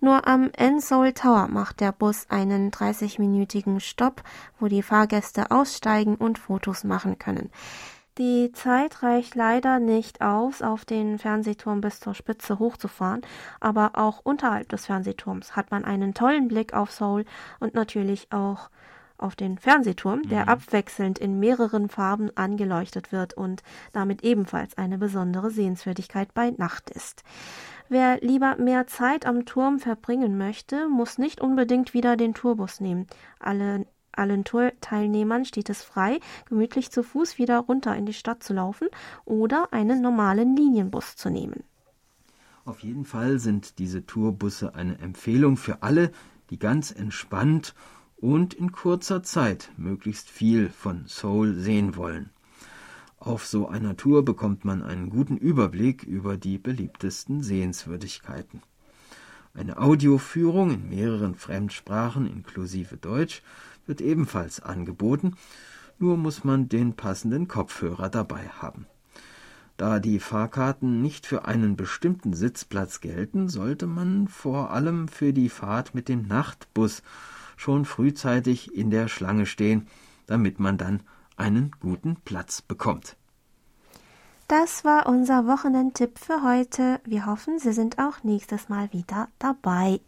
Nur 0.00 0.28
am 0.28 0.48
N-Seoul 0.56 1.12
Tower 1.12 1.48
macht 1.48 1.80
der 1.80 1.90
Bus 1.90 2.26
einen 2.30 2.70
30-minütigen 2.70 3.80
Stopp, 3.80 4.22
wo 4.60 4.68
die 4.68 4.84
Fahrgäste 4.84 5.50
aussteigen 5.50 6.14
und 6.14 6.38
Fotos 6.38 6.84
machen 6.84 7.18
können. 7.18 7.50
Die 8.20 8.52
Zeit 8.52 9.02
reicht 9.02 9.34
leider 9.34 9.78
nicht 9.78 10.20
aus, 10.20 10.60
auf 10.60 10.84
den 10.84 11.18
Fernsehturm 11.18 11.80
bis 11.80 12.00
zur 12.00 12.12
Spitze 12.12 12.58
hochzufahren, 12.58 13.22
aber 13.60 13.92
auch 13.94 14.20
unterhalb 14.22 14.68
des 14.68 14.84
Fernsehturms 14.84 15.56
hat 15.56 15.70
man 15.70 15.86
einen 15.86 16.12
tollen 16.12 16.46
Blick 16.46 16.74
auf 16.74 16.92
Seoul 16.92 17.24
und 17.60 17.72
natürlich 17.72 18.30
auch 18.30 18.68
auf 19.16 19.36
den 19.36 19.56
Fernsehturm, 19.56 20.20
der 20.24 20.42
mhm. 20.42 20.48
abwechselnd 20.50 21.18
in 21.18 21.40
mehreren 21.40 21.88
Farben 21.88 22.28
angeleuchtet 22.36 23.10
wird 23.10 23.32
und 23.32 23.62
damit 23.94 24.22
ebenfalls 24.22 24.76
eine 24.76 24.98
besondere 24.98 25.50
Sehenswürdigkeit 25.50 26.34
bei 26.34 26.50
Nacht 26.50 26.90
ist. 26.90 27.22
Wer 27.88 28.20
lieber 28.20 28.56
mehr 28.56 28.86
Zeit 28.86 29.24
am 29.24 29.46
Turm 29.46 29.78
verbringen 29.78 30.36
möchte, 30.36 30.90
muss 30.90 31.16
nicht 31.16 31.40
unbedingt 31.40 31.94
wieder 31.94 32.18
den 32.18 32.34
Tourbus 32.34 32.80
nehmen. 32.80 33.06
Alle 33.38 33.86
allen 34.20 34.44
Tourteilnehmern 34.44 35.44
steht 35.44 35.70
es 35.70 35.82
frei, 35.82 36.20
gemütlich 36.48 36.90
zu 36.90 37.02
Fuß 37.02 37.38
wieder 37.38 37.58
runter 37.58 37.96
in 37.96 38.06
die 38.06 38.12
Stadt 38.12 38.44
zu 38.44 38.52
laufen 38.52 38.88
oder 39.24 39.72
einen 39.72 40.00
normalen 40.00 40.56
Linienbus 40.56 41.16
zu 41.16 41.30
nehmen. 41.30 41.64
Auf 42.64 42.80
jeden 42.80 43.04
Fall 43.04 43.38
sind 43.38 43.78
diese 43.78 44.06
Tourbusse 44.06 44.74
eine 44.74 44.98
Empfehlung 44.98 45.56
für 45.56 45.82
alle, 45.82 46.12
die 46.50 46.58
ganz 46.58 46.92
entspannt 46.92 47.74
und 48.16 48.54
in 48.54 48.70
kurzer 48.70 49.22
Zeit 49.22 49.72
möglichst 49.76 50.28
viel 50.28 50.68
von 50.68 51.04
Seoul 51.06 51.54
sehen 51.54 51.96
wollen. 51.96 52.30
Auf 53.18 53.46
so 53.46 53.68
einer 53.68 53.96
Tour 53.96 54.24
bekommt 54.24 54.64
man 54.64 54.82
einen 54.82 55.10
guten 55.10 55.36
Überblick 55.36 56.04
über 56.04 56.36
die 56.36 56.58
beliebtesten 56.58 57.42
Sehenswürdigkeiten. 57.42 58.62
Eine 59.52 59.78
Audioführung 59.78 60.70
in 60.70 60.88
mehreren 60.88 61.34
Fremdsprachen 61.34 62.26
inklusive 62.26 62.96
Deutsch 62.96 63.42
wird 63.90 64.00
ebenfalls 64.00 64.60
angeboten, 64.60 65.34
nur 65.98 66.16
muss 66.16 66.44
man 66.44 66.70
den 66.70 66.94
passenden 66.94 67.48
Kopfhörer 67.48 68.08
dabei 68.08 68.48
haben. 68.48 68.86
Da 69.76 69.98
die 69.98 70.20
Fahrkarten 70.20 71.02
nicht 71.02 71.26
für 71.26 71.44
einen 71.44 71.74
bestimmten 71.74 72.32
Sitzplatz 72.32 73.00
gelten, 73.00 73.48
sollte 73.48 73.86
man 73.86 74.28
vor 74.28 74.70
allem 74.70 75.08
für 75.08 75.32
die 75.32 75.48
Fahrt 75.48 75.94
mit 75.94 76.08
dem 76.08 76.22
Nachtbus 76.22 77.02
schon 77.56 77.84
frühzeitig 77.84 78.74
in 78.74 78.90
der 78.90 79.08
Schlange 79.08 79.44
stehen, 79.44 79.88
damit 80.26 80.60
man 80.60 80.78
dann 80.78 81.02
einen 81.36 81.72
guten 81.80 82.16
Platz 82.24 82.62
bekommt. 82.62 83.16
Das 84.46 84.84
war 84.84 85.06
unser 85.08 85.46
Wochenendtipp 85.46 86.18
für 86.18 86.42
heute. 86.42 87.00
Wir 87.04 87.26
hoffen, 87.26 87.58
Sie 87.58 87.72
sind 87.72 87.98
auch 87.98 88.22
nächstes 88.22 88.68
Mal 88.68 88.92
wieder 88.92 89.28
dabei. 89.38 90.00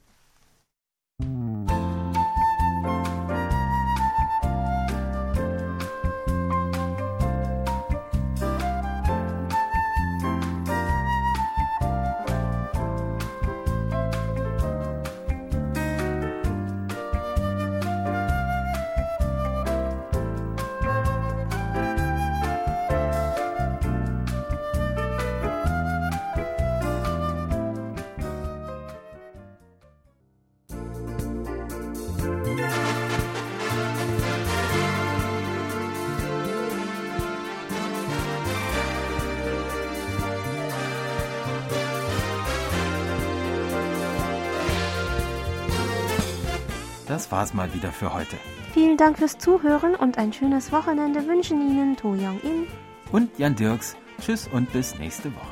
Das 47.12 47.31
war's 47.31 47.53
mal 47.53 47.75
wieder 47.75 47.92
für 47.92 48.14
heute. 48.14 48.38
Vielen 48.72 48.96
Dank 48.96 49.18
fürs 49.18 49.37
Zuhören 49.37 49.94
und 49.94 50.16
ein 50.16 50.33
schönes 50.33 50.72
Wochenende 50.72 51.27
wünschen 51.27 51.61
Ihnen 51.61 51.94
To 51.94 52.12
Young 52.12 52.40
In 52.42 52.66
und 53.12 53.38
Jan 53.38 53.55
Dirks. 53.55 53.96
Tschüss 54.18 54.48
und 54.51 54.72
bis 54.72 54.98
nächste 54.98 55.31
Woche. 55.35 55.52